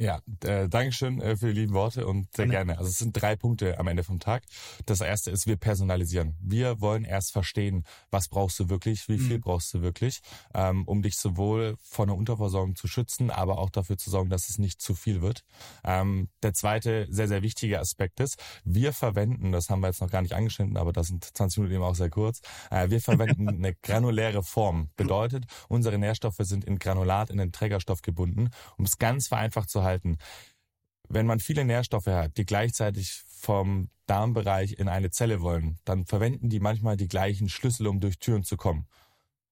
Ja, 0.00 0.20
äh, 0.44 0.68
Dankeschön 0.68 1.20
äh, 1.20 1.36
für 1.36 1.52
die 1.52 1.60
lieben 1.60 1.74
Worte 1.74 2.06
und 2.06 2.28
sehr 2.32 2.46
gerne. 2.46 2.66
gerne. 2.66 2.78
Also 2.78 2.88
es 2.88 2.98
sind 2.98 3.20
drei 3.20 3.34
Punkte 3.34 3.80
am 3.80 3.88
Ende 3.88 4.04
vom 4.04 4.20
Tag. 4.20 4.44
Das 4.86 5.00
erste 5.00 5.32
ist, 5.32 5.48
wir 5.48 5.56
personalisieren. 5.56 6.36
Wir 6.40 6.80
wollen 6.80 7.04
erst 7.04 7.32
verstehen, 7.32 7.82
was 8.12 8.28
brauchst 8.28 8.60
du 8.60 8.68
wirklich, 8.68 9.08
wie 9.08 9.18
viel 9.18 9.38
mhm. 9.38 9.40
brauchst 9.40 9.74
du 9.74 9.82
wirklich, 9.82 10.20
ähm, 10.54 10.84
um 10.86 11.02
dich 11.02 11.16
sowohl 11.16 11.76
vor 11.82 12.04
einer 12.04 12.14
Unterversorgung 12.14 12.76
zu 12.76 12.86
schützen, 12.86 13.32
aber 13.32 13.58
auch 13.58 13.70
dafür 13.70 13.98
zu 13.98 14.08
sorgen, 14.08 14.30
dass 14.30 14.48
es 14.48 14.58
nicht 14.58 14.80
zu 14.80 14.94
viel 14.94 15.20
wird. 15.20 15.42
Ähm, 15.82 16.28
der 16.44 16.54
zweite 16.54 17.08
sehr, 17.10 17.26
sehr 17.26 17.42
wichtige 17.42 17.80
Aspekt 17.80 18.20
ist, 18.20 18.40
wir 18.64 18.92
verwenden, 18.92 19.50
das 19.50 19.68
haben 19.68 19.80
wir 19.80 19.88
jetzt 19.88 20.00
noch 20.00 20.10
gar 20.10 20.22
nicht 20.22 20.34
angeschnitten, 20.34 20.76
aber 20.76 20.92
das 20.92 21.08
sind 21.08 21.24
20 21.24 21.58
Minuten 21.58 21.74
eben 21.74 21.84
auch 21.84 21.96
sehr 21.96 22.10
kurz, 22.10 22.40
äh, 22.70 22.88
wir 22.88 23.00
verwenden 23.00 23.48
eine 23.48 23.74
granuläre 23.74 24.44
Form. 24.44 24.90
Bedeutet, 24.96 25.46
unsere 25.66 25.98
Nährstoffe 25.98 26.38
sind 26.38 26.64
in 26.64 26.78
Granulat, 26.78 27.30
in 27.30 27.38
den 27.38 27.50
Trägerstoff 27.50 28.00
gebunden, 28.02 28.50
um 28.76 28.84
es 28.84 28.98
ganz 28.98 29.26
vereinfacht 29.26 29.68
zu 29.68 29.82
halten. 29.82 29.87
Wenn 31.08 31.26
man 31.26 31.40
viele 31.40 31.64
Nährstoffe 31.64 32.06
hat, 32.06 32.36
die 32.36 32.44
gleichzeitig 32.44 33.22
vom 33.26 33.90
Darmbereich 34.06 34.72
in 34.72 34.88
eine 34.88 35.10
Zelle 35.10 35.40
wollen, 35.40 35.78
dann 35.84 36.06
verwenden 36.06 36.50
die 36.50 36.60
manchmal 36.60 36.96
die 36.96 37.08
gleichen 37.08 37.48
Schlüssel, 37.48 37.86
um 37.86 38.00
durch 38.00 38.18
Türen 38.18 38.42
zu 38.42 38.56
kommen. 38.56 38.86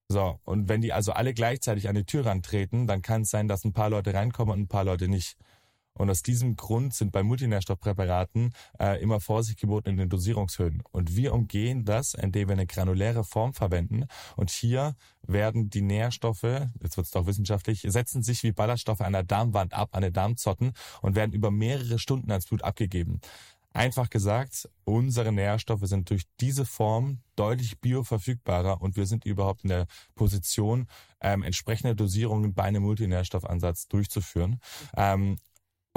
So, 0.09 0.39
und 0.43 0.69
wenn 0.69 0.81
die 0.81 0.93
also 0.93 1.11
alle 1.11 1.33
gleichzeitig 1.33 1.89
an 1.89 1.95
die 1.95 2.05
Tür 2.05 2.25
rantreten, 2.25 2.87
dann 2.87 3.01
kann 3.01 3.23
es 3.23 3.29
sein, 3.29 3.47
dass 3.47 3.65
ein 3.65 3.73
paar 3.73 3.89
Leute 3.89 4.13
reinkommen 4.13 4.53
und 4.53 4.61
ein 4.61 4.67
paar 4.67 4.85
Leute 4.85 5.07
nicht. 5.07 5.37
Und 5.97 6.09
aus 6.09 6.21
diesem 6.21 6.55
Grund 6.55 6.93
sind 6.93 7.11
bei 7.11 7.23
Multinährstoffpräparaten 7.23 8.53
äh, 8.79 9.01
immer 9.01 9.19
Vorsicht 9.19 9.59
geboten 9.59 9.89
in 9.89 9.97
den 9.97 10.09
Dosierungshöhen. 10.09 10.83
Und 10.91 11.15
wir 11.15 11.33
umgehen 11.33 11.85
das, 11.85 12.13
indem 12.13 12.49
wir 12.49 12.53
eine 12.53 12.67
granuläre 12.67 13.23
Form 13.23 13.53
verwenden. 13.53 14.05
Und 14.35 14.49
hier 14.49 14.95
werden 15.23 15.69
die 15.69 15.81
Nährstoffe, 15.81 16.43
jetzt 16.43 16.97
wird 16.97 17.05
es 17.05 17.11
doch 17.11 17.25
wissenschaftlich, 17.25 17.85
setzen 17.87 18.23
sich 18.23 18.43
wie 18.43 18.51
Ballaststoffe 18.51 19.01
an 19.01 19.13
der 19.13 19.23
Darmwand 19.23 19.73
ab, 19.73 19.89
an 19.91 20.01
den 20.01 20.13
Darmzotten 20.13 20.73
und 21.01 21.15
werden 21.15 21.33
über 21.33 21.51
mehrere 21.51 21.99
Stunden 21.99 22.31
ans 22.31 22.45
Blut 22.45 22.63
abgegeben. 22.63 23.19
Einfach 23.77 24.09
gesagt, 24.09 24.67
unsere 24.85 25.31
Nährstoffe 25.31 25.85
sind 25.85 26.09
durch 26.09 26.23
diese 26.39 26.65
Form 26.65 27.19
deutlich 27.35 27.79
bioverfügbarer 27.79 28.81
und 28.81 28.95
wir 28.95 29.05
sind 29.05 29.23
überhaupt 29.23 29.63
in 29.63 29.69
der 29.69 29.85
Position, 30.15 30.87
ähm, 31.21 31.43
entsprechende 31.43 31.95
Dosierungen 31.95 32.55
bei 32.55 32.63
einem 32.63 32.81
Multinährstoffansatz 32.81 33.87
durchzuführen. 33.87 34.59
Ähm, 34.95 35.37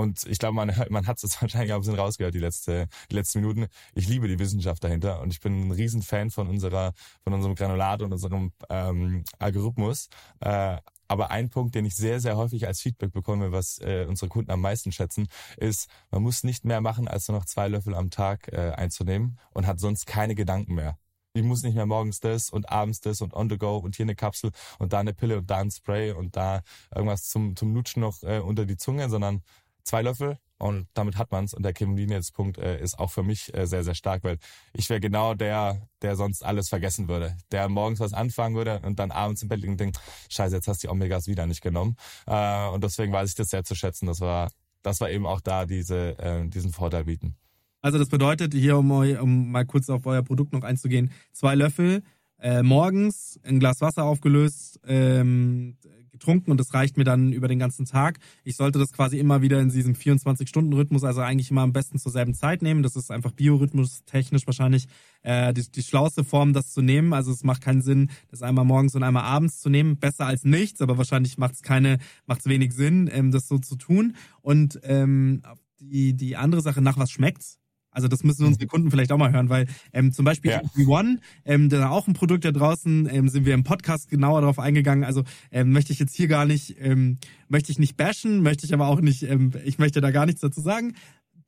und 0.01 0.25
ich 0.27 0.39
glaube, 0.39 0.55
man, 0.55 0.73
man 0.89 1.07
hat 1.07 1.23
es 1.23 1.41
wahrscheinlich 1.43 1.73
auch 1.73 1.77
ein 1.77 1.81
bisschen 1.83 1.99
rausgehört, 1.99 2.35
die, 2.35 2.39
letzte, 2.39 2.89
die 3.11 3.17
letzten 3.17 3.41
Minuten. 3.41 3.67
Ich 3.95 4.09
liebe 4.09 4.29
die 4.29 4.39
Wissenschaft 4.39 4.83
dahinter 4.83 5.21
und 5.21 5.31
ich 5.33 5.41
bin 5.41 5.69
ein 5.69 5.73
Riesenfan 5.73 6.31
von 6.31 6.49
unserer, 6.49 6.95
von 7.23 7.35
unserem 7.35 7.55
Granulat 7.55 8.01
und 8.01 8.13
unserem 8.13 8.53
ähm, 8.71 9.25
Algorithmus. 9.39 10.09
Äh, 10.41 10.79
aber 11.07 11.31
ein 11.31 11.51
Punkt, 11.51 11.75
den 11.75 11.85
ich 11.85 11.97
sehr, 11.97 12.21
sehr 12.21 12.37
häufig 12.37 12.67
als 12.67 12.81
Feedback 12.81 13.13
bekomme, 13.13 13.53
was 13.53 13.79
äh, 13.79 14.07
unsere 14.09 14.29
Kunden 14.29 14.51
am 14.51 14.61
meisten 14.61 14.93
schätzen, 14.93 15.29
ist, 15.59 15.89
man 16.11 16.23
muss 16.23 16.45
nicht 16.45 16.65
mehr 16.65 16.81
machen, 16.81 17.09
als 17.09 17.29
nur 17.29 17.37
noch 17.37 17.45
zwei 17.45 17.69
Löffel 17.69 17.95
am 17.95 18.11
Tag 18.11 18.49
äh, 18.53 18.71
einzunehmen 18.71 19.39
und 19.53 19.67
hat 19.67 19.81
sonst 19.81 20.07
keine 20.07 20.35
Gedanken 20.35 20.75
mehr. 20.75 20.97
Ich 21.33 21.45
muss 21.45 21.63
nicht 21.63 21.77
mehr 21.77 21.87
morgens 21.87 22.19
das 22.19 22.51
und 22.51 22.71
abends 22.71 23.01
das 23.01 23.21
und 23.21 23.35
on 23.35 23.49
the 23.49 23.57
go 23.57 23.77
und 23.77 23.95
hier 23.95 24.05
eine 24.05 24.17
Kapsel 24.17 24.51
und 24.81 24.93
da 24.93 24.99
eine 24.99 25.15
Pille 25.15 25.39
und 25.39 25.49
da 25.49 25.59
ein 25.59 25.71
Spray 25.71 26.11
und 26.11 26.35
da 26.37 26.63
irgendwas 26.93 27.29
zum, 27.29 27.55
zum 27.55 27.73
Lutschen 27.73 28.01
noch 28.03 28.23
äh, 28.25 28.41
unter 28.41 28.67
die 28.67 28.77
Zunge, 28.77 29.09
sondern 29.09 29.43
zwei 29.85 30.03
Löffel 30.03 30.39
und 30.61 30.89
damit 30.95 31.17
hat 31.17 31.33
man's. 31.33 31.55
Und 31.55 31.65
der 31.65 31.73
Convenience-Punkt 31.73 32.59
äh, 32.59 32.81
ist 32.81 32.99
auch 32.99 33.11
für 33.11 33.23
mich 33.23 33.53
äh, 33.55 33.67
sehr, 33.67 33.83
sehr 33.83 33.95
stark, 33.95 34.23
weil 34.25 34.39
ich 34.75 34.91
wäre 34.91 35.01
genau 35.01 35.35
der, 35.35 35.89
der 36.03 36.17
sonst 36.17 36.45
alles 36.45 36.69
vergessen 36.69 37.09
würde. 37.09 37.37
Der 37.51 37.69
morgens 37.69 37.99
was 38.01 38.13
anfangen 38.13 38.57
würde 38.57 38.81
und 38.81 38.99
dann 38.99 39.11
abends 39.11 39.43
im 39.43 39.49
Bett 39.49 39.61
liegen 39.61 39.73
und 39.73 39.81
denkt, 39.81 39.99
scheiße, 40.29 40.55
jetzt 40.55 40.69
hast 40.69 40.83
du 40.83 40.89
die 40.89 40.93
Omegas 40.93 41.27
wieder 41.27 41.47
nicht 41.47 41.63
genommen. 41.63 41.97
Äh, 42.27 42.69
und 42.69 42.85
deswegen 42.85 43.13
weiß 43.13 43.31
ich 43.31 43.35
das 43.35 43.49
sehr 43.49 43.65
zu 43.65 43.75
schätzen. 43.75 44.07
Das 44.07 44.21
war, 44.21 44.51
das 44.83 45.01
war 45.01 45.11
eben 45.11 45.27
auch 45.27 45.41
da 45.41 45.65
diese, 45.65 46.19
äh, 46.19 46.47
diesen 46.47 46.73
Vorteil 46.73 47.05
bieten. 47.05 47.37
Also 47.81 47.99
das 47.99 48.09
bedeutet, 48.09 48.53
hier 48.53 48.77
um, 48.77 48.91
um 48.91 49.51
mal 49.51 49.65
kurz 49.65 49.89
auf 49.89 50.05
euer 50.05 50.23
Produkt 50.23 50.53
noch 50.53 50.63
einzugehen, 50.63 51.11
zwei 51.33 51.55
Löffel, 51.55 52.03
äh, 52.39 52.63
morgens 52.63 53.41
ein 53.45 53.61
Glas 53.61 53.81
Wasser 53.81 54.05
aufgelöst, 54.05 54.79
ähm, 54.87 55.79
getrunken 56.21 56.51
und 56.51 56.61
das 56.61 56.75
reicht 56.75 56.97
mir 56.97 57.05
dann 57.05 57.33
über 57.33 57.49
den 57.49 57.59
ganzen 57.59 57.87
Tag. 57.87 58.19
Ich 58.45 58.57
sollte 58.57 58.79
das 58.79 58.93
quasi 58.93 59.19
immer 59.19 59.43
wieder 59.43 59.61
in 59.61 59.71
diesem 59.71 59.95
24-Stunden-Rhythmus, 59.95 61.03
also 61.03 61.23
eigentlich 61.23 61.51
immer 61.51 61.63
am 61.63 61.73
besten 61.73 61.99
zur 61.99 62.13
selben 62.13 62.35
Zeit 62.35 62.63
nehmen. 62.63 62.83
Das 62.83 62.95
ist 62.95 63.11
einfach 63.11 63.33
biorhythmus 63.33 64.05
technisch 64.05 64.47
wahrscheinlich 64.47 64.87
äh, 65.23 65.53
die, 65.53 65.71
die 65.71 65.83
schlauste 65.83 66.23
Form, 66.23 66.53
das 66.53 66.73
zu 66.73 66.83
nehmen. 66.83 67.13
Also 67.13 67.33
es 67.33 67.43
macht 67.43 67.63
keinen 67.63 67.83
Sinn, 67.83 68.11
das 68.31 68.43
einmal 68.43 68.65
morgens 68.65 68.95
und 68.95 69.03
einmal 69.03 69.25
abends 69.25 69.61
zu 69.61 69.71
nehmen. 69.71 69.97
Besser 69.97 70.27
als 70.27 70.45
nichts, 70.45 70.81
aber 70.81 70.99
wahrscheinlich 70.99 71.39
macht 71.39 71.55
es 71.55 71.63
keine, 71.63 71.99
macht 72.27 72.41
es 72.41 72.47
wenig 72.47 72.75
Sinn, 72.75 73.09
ähm, 73.13 73.31
das 73.31 73.49
so 73.49 73.59
zu 73.59 73.77
tun. 73.77 74.15
Und 74.43 74.79
ähm, 74.85 75.43
die, 75.81 76.15
die 76.15 76.37
andere 76.37 76.61
Sache, 76.61 76.83
nach 76.83 76.99
was 76.99 77.11
schmeckt's? 77.11 77.60
Also 77.91 78.09
das 78.09 78.23
müssen 78.23 78.47
unsere 78.47 78.65
mhm. 78.65 78.69
Kunden 78.69 78.91
vielleicht 78.91 79.13
auch 79.13 79.19
mal 79.19 79.33
hören, 79.33 79.49
weil 79.49 79.67
ähm, 79.93 80.13
zum 80.13 80.25
Beispiel 80.25 80.53
ja. 80.53 80.63
One, 80.87 81.19
ähm, 81.45 81.69
da 81.69 81.91
auch 81.91 82.07
ein 82.07 82.15
Produkt 82.15 82.45
da 82.45 82.53
draußen, 82.53 83.09
ähm, 83.11 83.29
sind 83.29 83.47
wir 83.47 83.55
im 83.55 83.65
Podcast 83.65 84.09
genauer 84.09 84.41
darauf 84.41 84.59
eingegangen. 84.59 85.05
Also 85.05 85.25
ähm, 85.51 85.73
möchte 85.73 85.93
ich 85.93 85.99
jetzt 85.99 86.15
hier 86.15 86.29
gar 86.29 86.47
nicht, 86.47 86.77
ähm, 86.81 87.19
möchte 87.49 87.73
ich 87.73 87.79
nicht 87.79 87.97
bashen, 87.97 88.43
möchte 88.43 88.67
ich 88.67 88.75
aber 88.75 88.87
auch 88.87 89.01
nicht, 89.01 89.23
ähm, 89.23 89.53
ich 89.65 89.79
möchte 89.79 90.01
da 90.01 90.11
gar 90.11 90.27
nichts 90.27 90.41
dazu 90.41 90.61
sagen. 90.61 90.95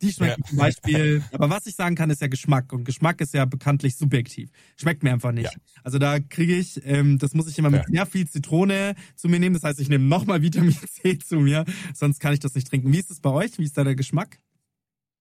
Die 0.03 0.13
schmecken 0.13 0.43
ja. 0.43 0.49
zum 0.49 0.59
Beispiel, 0.59 1.23
aber 1.33 1.49
was 1.49 1.67
ich 1.67 1.77
sagen 1.77 1.95
kann, 1.95 2.11
ist 2.11 2.21
ja 2.21 2.27
Geschmack 2.27 2.73
und 2.73 2.85
Geschmack 2.85 3.21
ist 3.21 3.35
ja 3.35 3.45
bekanntlich 3.45 3.97
subjektiv. 3.97 4.51
Schmeckt 4.77 5.05
mir 5.05 5.13
einfach 5.13 5.31
nicht. 5.31 5.53
Ja. 5.55 5.61
Also 5.85 6.01
da 6.01 6.19
kriege 6.19 6.57
ich, 6.57 6.85
ähm, 6.85 7.19
das 7.19 7.35
muss 7.35 7.49
ich 7.49 7.57
immer 7.59 7.71
mit 7.71 7.87
sehr 7.87 8.05
viel 8.07 8.27
Zitrone 8.27 8.97
zu 9.15 9.29
mir 9.29 9.39
nehmen. 9.39 9.55
Das 9.55 9.63
heißt, 9.63 9.79
ich 9.79 9.89
nehme 9.89 10.05
nochmal 10.05 10.43
Vitamin 10.43 10.75
C 11.03 11.19
zu 11.19 11.37
mir, 11.37 11.65
sonst 11.95 12.19
kann 12.19 12.33
ich 12.35 12.41
das 12.41 12.57
nicht 12.57 12.69
trinken. 12.69 12.93
Wie 12.93 12.99
ist 12.99 13.13
es 13.13 13.21
bei 13.21 13.31
euch? 13.31 13.59
Wie 13.59 13.65
ist 13.65 13.79
da 13.79 13.85
der 13.85 13.95
Geschmack? 13.95 14.41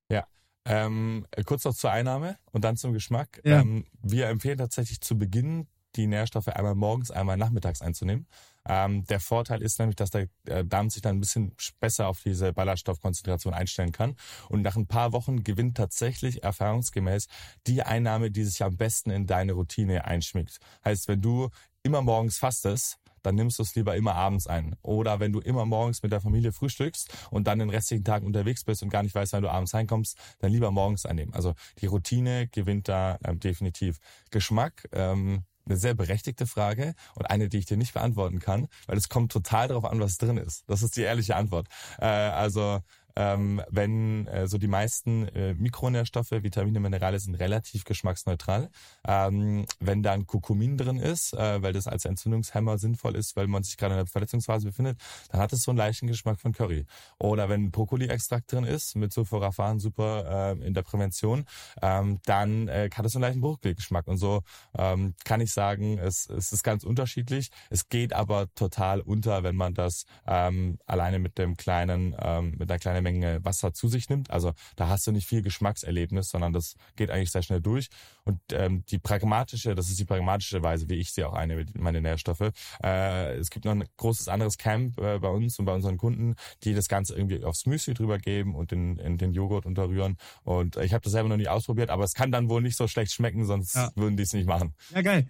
Ja. 0.10 0.26
Ähm, 0.66 1.26
kurz 1.46 1.66
noch 1.66 1.74
zur 1.74 1.92
Einnahme 1.92 2.38
und 2.52 2.64
dann 2.64 2.78
zum 2.78 2.94
Geschmack. 2.94 3.42
Ja. 3.44 3.62
Ähm, 3.62 3.86
wir 4.02 4.28
empfehlen 4.28 4.58
tatsächlich 4.58 5.02
zu 5.02 5.18
Beginn 5.18 5.68
die 5.96 6.08
Nährstoffe 6.08 6.48
einmal 6.48 6.76
morgens, 6.76 7.12
einmal 7.12 7.38
nachmittags 7.38 7.82
einzunehmen. 7.82 8.28
Ähm, 8.68 9.04
der 9.06 9.20
Vorteil 9.20 9.62
ist 9.62 9.80
nämlich, 9.80 9.96
dass 9.96 10.12
der 10.12 10.28
äh, 10.46 10.64
Darm 10.64 10.90
sich 10.90 11.02
dann 11.02 11.18
ein 11.18 11.20
bisschen 11.20 11.56
besser 11.80 12.08
auf 12.08 12.22
diese 12.22 12.54
Ballaststoffkonzentration 12.54 13.54
einstellen 13.54 13.92
kann. 13.92 14.16
Und 14.50 14.62
nach 14.62 14.76
ein 14.76 14.88
paar 14.88 15.14
Wochen 15.14 15.44
gewinnt 15.44 15.78
tatsächlich 15.78 16.44
erfahrungsgemäß 16.44 17.28
die 17.68 17.82
Einnahme, 17.84 18.30
die 18.32 18.44
sich 18.44 18.64
am 18.64 18.78
besten 18.78 19.10
in 19.10 19.26
deine 19.26 19.54
Routine 19.54 20.06
einschmiegt. 20.06 20.60
Heißt, 20.86 21.08
wenn 21.08 21.22
du 21.22 21.50
immer 21.84 22.02
morgens 22.02 22.38
fastest, 22.38 23.00
dann 23.24 23.36
nimmst 23.36 23.60
du 23.60 23.64
es 23.64 23.76
lieber 23.76 23.96
immer 23.96 24.16
abends 24.16 24.48
ein. 24.48 24.76
Oder 24.82 25.20
wenn 25.20 25.32
du 25.32 25.40
immer 25.40 25.66
morgens 25.66 26.04
mit 26.04 26.12
der 26.12 26.22
Familie 26.22 26.52
frühstückst 26.52 27.28
und 27.32 27.48
dann 27.48 27.60
den 27.60 27.70
restlichen 27.70 28.04
Tag 28.04 28.24
unterwegs 28.24 28.64
bist 28.64 28.84
und 28.84 28.90
gar 28.90 29.04
nicht 29.04 29.16
weißt, 29.16 29.34
wann 29.34 29.44
du 29.44 29.50
abends 29.50 29.74
heimkommst, 29.74 30.18
dann 30.40 30.52
lieber 30.52 30.72
morgens 30.72 31.06
einnehmen. 31.06 31.34
Also 31.34 31.54
die 31.80 31.86
Routine 31.86 32.48
gewinnt 32.48 32.88
da 32.88 33.18
ähm, 33.24 33.40
definitiv. 33.40 34.00
Geschmack, 34.30 34.88
ähm, 34.92 35.44
eine 35.66 35.78
sehr 35.78 35.94
berechtigte 35.94 36.48
Frage 36.48 36.96
und 37.16 37.26
eine, 37.30 37.50
die 37.50 37.60
ich 37.60 37.66
dir 37.66 37.78
nicht 37.78 37.94
beantworten 37.94 38.40
kann, 38.40 38.68
weil 38.88 38.98
es 38.98 39.10
kommt 39.10 39.32
total 39.32 39.68
darauf 39.68 39.86
an, 39.86 40.00
was 40.00 40.18
drin 40.18 40.38
ist. 40.38 40.64
Das 40.68 40.82
ist 40.82 40.98
die 40.98 41.02
ehrliche 41.02 41.36
Antwort. 41.36 41.68
Äh, 42.00 42.06
also 42.06 42.82
ähm, 43.16 43.62
wenn 43.70 44.28
äh, 44.28 44.48
so 44.48 44.58
die 44.58 44.68
meisten 44.68 45.28
äh, 45.30 45.54
Mikronährstoffe, 45.54 46.32
Vitamine, 46.32 46.80
Minerale 46.80 47.20
sind 47.20 47.36
relativ 47.36 47.84
geschmacksneutral. 47.84 48.70
Ähm, 49.08 49.66
wenn 49.80 50.04
da 50.04 50.18
Kurkumin 50.26 50.78
drin 50.78 50.98
ist, 50.98 51.34
äh, 51.34 51.62
weil 51.62 51.74
das 51.74 51.88
als 51.88 52.06
Entzündungshemmer 52.06 52.78
sinnvoll 52.78 53.16
ist, 53.16 53.36
weil 53.36 53.48
man 53.48 53.64
sich 53.64 53.78
gerade 53.78 53.94
in 53.96 54.00
der 54.00 54.08
Verletzungsphase 54.08 54.68
befindet, 54.68 55.00
dann 55.30 55.42
hat 55.42 55.54
es 55.54 55.64
so 55.64 55.72
einen 55.72 55.78
leichten 55.78 56.08
Geschmack 56.08 56.40
von 56.40 56.54
Curry. 56.54 56.86
Oder 57.18 57.50
wenn 57.50 57.72
Brokkoli-Extrakt 57.72 58.52
drin 58.52 58.64
ist, 58.64 58.96
mit 58.96 59.14
Sulforaphan 59.14 59.80
super 59.80 60.56
äh, 60.58 60.66
in 60.66 60.74
der 60.74 60.84
Prävention, 60.84 61.46
ähm, 61.82 62.20
dann 62.26 62.68
äh, 62.68 62.90
hat 62.94 63.06
es 63.06 63.14
so 63.14 63.18
einen 63.18 63.24
leichten 63.24 63.42
Brokkoli-Geschmack. 63.42 64.08
Und 64.08 64.18
so 64.18 64.44
ähm, 64.78 65.16
kann 65.26 65.42
ich 65.42 65.52
sagen, 65.52 65.98
es, 65.98 66.30
es 66.30 66.52
ist 66.52 66.64
ganz 66.64 66.84
unterschiedlich. 66.84 67.50
Es 67.70 67.90
geht 67.90 68.14
aber 68.14 68.54
total 68.56 69.02
unter, 69.02 69.44
wenn 69.44 69.56
man 69.56 69.74
das 69.74 70.06
ähm, 70.28 70.78
alleine 70.86 71.20
mit 71.20 71.38
dem 71.38 71.58
kleinen, 71.58 72.16
ähm, 72.20 72.56
mit 72.58 72.70
einer 72.70 72.80
kleinen 72.80 73.01
Menge 73.02 73.44
Wasser 73.44 73.74
zu 73.74 73.88
sich 73.88 74.10
nimmt. 74.10 74.30
Also 74.32 74.54
da 74.76 74.88
hast 74.88 75.06
du 75.08 75.12
nicht 75.12 75.28
viel 75.28 75.42
Geschmackserlebnis, 75.42 76.30
sondern 76.30 76.54
das 76.54 76.76
geht 76.96 77.10
eigentlich 77.12 77.32
sehr 77.32 77.42
schnell 77.44 77.62
durch. 77.62 77.90
Und 78.24 78.40
ähm, 78.52 78.84
die 78.90 79.00
pragmatische, 79.00 79.76
das 79.76 79.90
ist 79.90 80.00
die 80.00 80.06
pragmatische 80.06 80.62
Weise, 80.64 80.90
wie 80.90 80.96
ich 80.96 81.12
sie 81.12 81.24
auch 81.24 81.34
einnehme, 81.34 81.66
meine 81.76 82.02
Nährstoffe. 82.02 82.52
Äh, 82.84 83.36
es 83.38 83.50
gibt 83.50 83.66
noch 83.66 83.72
ein 83.72 83.84
großes 83.98 84.28
anderes 84.28 84.58
Camp 84.58 84.98
äh, 85.00 85.20
bei 85.20 85.30
uns 85.30 85.58
und 85.60 85.66
bei 85.66 85.74
unseren 85.74 85.98
Kunden, 85.98 86.36
die 86.64 86.74
das 86.74 86.88
Ganze 86.88 87.16
irgendwie 87.16 87.44
aufs 87.44 87.66
Müsli 87.66 87.94
drüber 87.94 88.18
geben 88.20 88.56
und 88.56 88.72
in, 88.72 88.98
in 88.98 89.18
den 89.18 89.34
Joghurt 89.34 89.66
unterrühren. 89.66 90.18
Und 90.44 90.78
ich 90.78 90.94
habe 90.94 91.02
das 91.04 91.12
selber 91.14 91.30
noch 91.30 91.38
nie 91.38 91.48
ausprobiert, 91.48 91.90
aber 91.90 92.04
es 92.04 92.14
kann 92.14 92.32
dann 92.32 92.50
wohl 92.50 92.62
nicht 92.62 92.78
so 92.78 92.88
schlecht 92.88 93.12
schmecken, 93.14 93.46
sonst 93.46 93.76
Ja. 93.76 93.92
würden 93.96 94.18
die 94.18 94.24
es 94.24 94.34
nicht 94.34 94.48
machen. 94.48 94.74
Ja, 94.94 95.02
geil. 95.02 95.28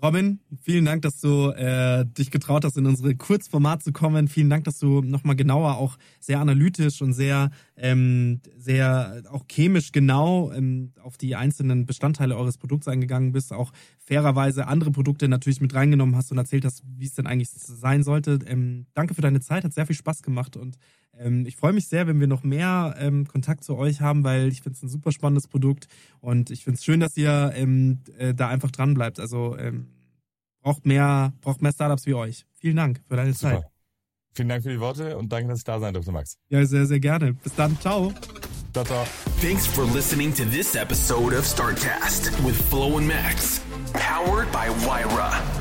Robin, 0.00 0.38
vielen 0.62 0.84
Dank, 0.84 1.02
dass 1.02 1.20
du 1.20 1.50
äh, 1.50 2.06
dich 2.06 2.30
getraut 2.30 2.64
hast, 2.64 2.76
in 2.76 2.86
unsere 2.86 3.16
Kurzformat 3.16 3.82
zu 3.82 3.92
kommen. 3.92 4.28
Vielen 4.28 4.48
Dank, 4.48 4.62
dass 4.62 4.78
du 4.78 5.02
nochmal 5.02 5.34
genauer, 5.34 5.76
auch 5.76 5.96
sehr 6.20 6.38
analytisch 6.38 7.02
und 7.02 7.14
sehr, 7.14 7.50
ähm, 7.76 8.40
sehr 8.56 9.24
auch 9.28 9.44
chemisch 9.50 9.90
genau 9.90 10.52
ähm, 10.52 10.92
auf 11.02 11.18
die 11.18 11.34
einzelnen 11.34 11.84
Bestandteile 11.84 12.36
eures 12.36 12.58
Produkts 12.58 12.86
eingegangen 12.86 13.32
bist. 13.32 13.52
Auch 13.52 13.72
fairerweise 13.98 14.68
andere 14.68 14.92
Produkte 14.92 15.26
natürlich 15.26 15.60
mit 15.60 15.74
reingenommen 15.74 16.14
hast 16.14 16.30
und 16.30 16.38
erzählt 16.38 16.64
hast, 16.64 16.84
wie 16.96 17.06
es 17.06 17.14
denn 17.14 17.26
eigentlich 17.26 17.50
sein 17.50 18.04
sollte. 18.04 18.38
Ähm, 18.46 18.86
danke 18.94 19.14
für 19.14 19.22
deine 19.22 19.40
Zeit, 19.40 19.64
hat 19.64 19.74
sehr 19.74 19.86
viel 19.86 19.96
Spaß 19.96 20.22
gemacht 20.22 20.56
und 20.56 20.76
ähm, 21.16 21.46
ich 21.46 21.56
freue 21.56 21.72
mich 21.72 21.88
sehr, 21.88 22.06
wenn 22.06 22.20
wir 22.20 22.26
noch 22.26 22.42
mehr 22.42 22.94
ähm, 22.98 23.26
Kontakt 23.26 23.64
zu 23.64 23.76
euch 23.76 24.00
haben, 24.00 24.24
weil 24.24 24.48
ich 24.48 24.62
finde 24.62 24.76
es 24.76 24.82
ein 24.82 24.88
super 24.88 25.12
spannendes 25.12 25.48
Produkt 25.48 25.88
und 26.20 26.50
ich 26.50 26.64
finde 26.64 26.78
es 26.78 26.84
schön, 26.84 27.00
dass 27.00 27.16
ihr 27.16 27.52
ähm, 27.54 28.00
äh, 28.18 28.34
da 28.34 28.48
einfach 28.48 28.70
dran 28.70 28.94
bleibt. 28.94 29.18
Also 29.20 29.56
ähm, 29.58 29.88
braucht 30.62 30.86
mehr, 30.86 31.32
braucht 31.40 31.62
mehr 31.62 31.72
Startups 31.72 32.06
wie 32.06 32.14
euch. 32.14 32.46
Vielen 32.54 32.76
Dank 32.76 33.00
für 33.08 33.16
deine 33.16 33.34
Zeit. 33.34 33.56
Super. 33.56 33.70
Vielen 34.34 34.48
Dank 34.48 34.62
für 34.62 34.70
die 34.70 34.80
Worte 34.80 35.16
und 35.16 35.32
danke, 35.32 35.48
dass 35.48 35.58
ich 35.58 35.64
da 35.64 35.80
sein 35.80 35.94
durfte, 35.94 36.12
Max. 36.12 36.38
Ja, 36.48 36.64
sehr, 36.64 36.86
sehr 36.86 37.00
gerne. 37.00 37.32
Bis 37.32 37.54
dann. 37.54 37.78
Ciao. 37.80 38.12
Ciao, 38.72 38.84
ciao. 38.84 39.04
Thanks 39.40 39.66
for 39.66 39.84
listening 39.84 40.32
to 40.34 40.44
this 40.44 40.76
episode 40.76 41.32
of 41.32 41.44
Startcast 41.44 42.30
with 42.44 42.56
Flo 42.68 42.98
and 42.98 43.08
Max, 43.08 43.60
powered 43.94 44.52
by 44.52 44.68
Wyra. 44.86 45.57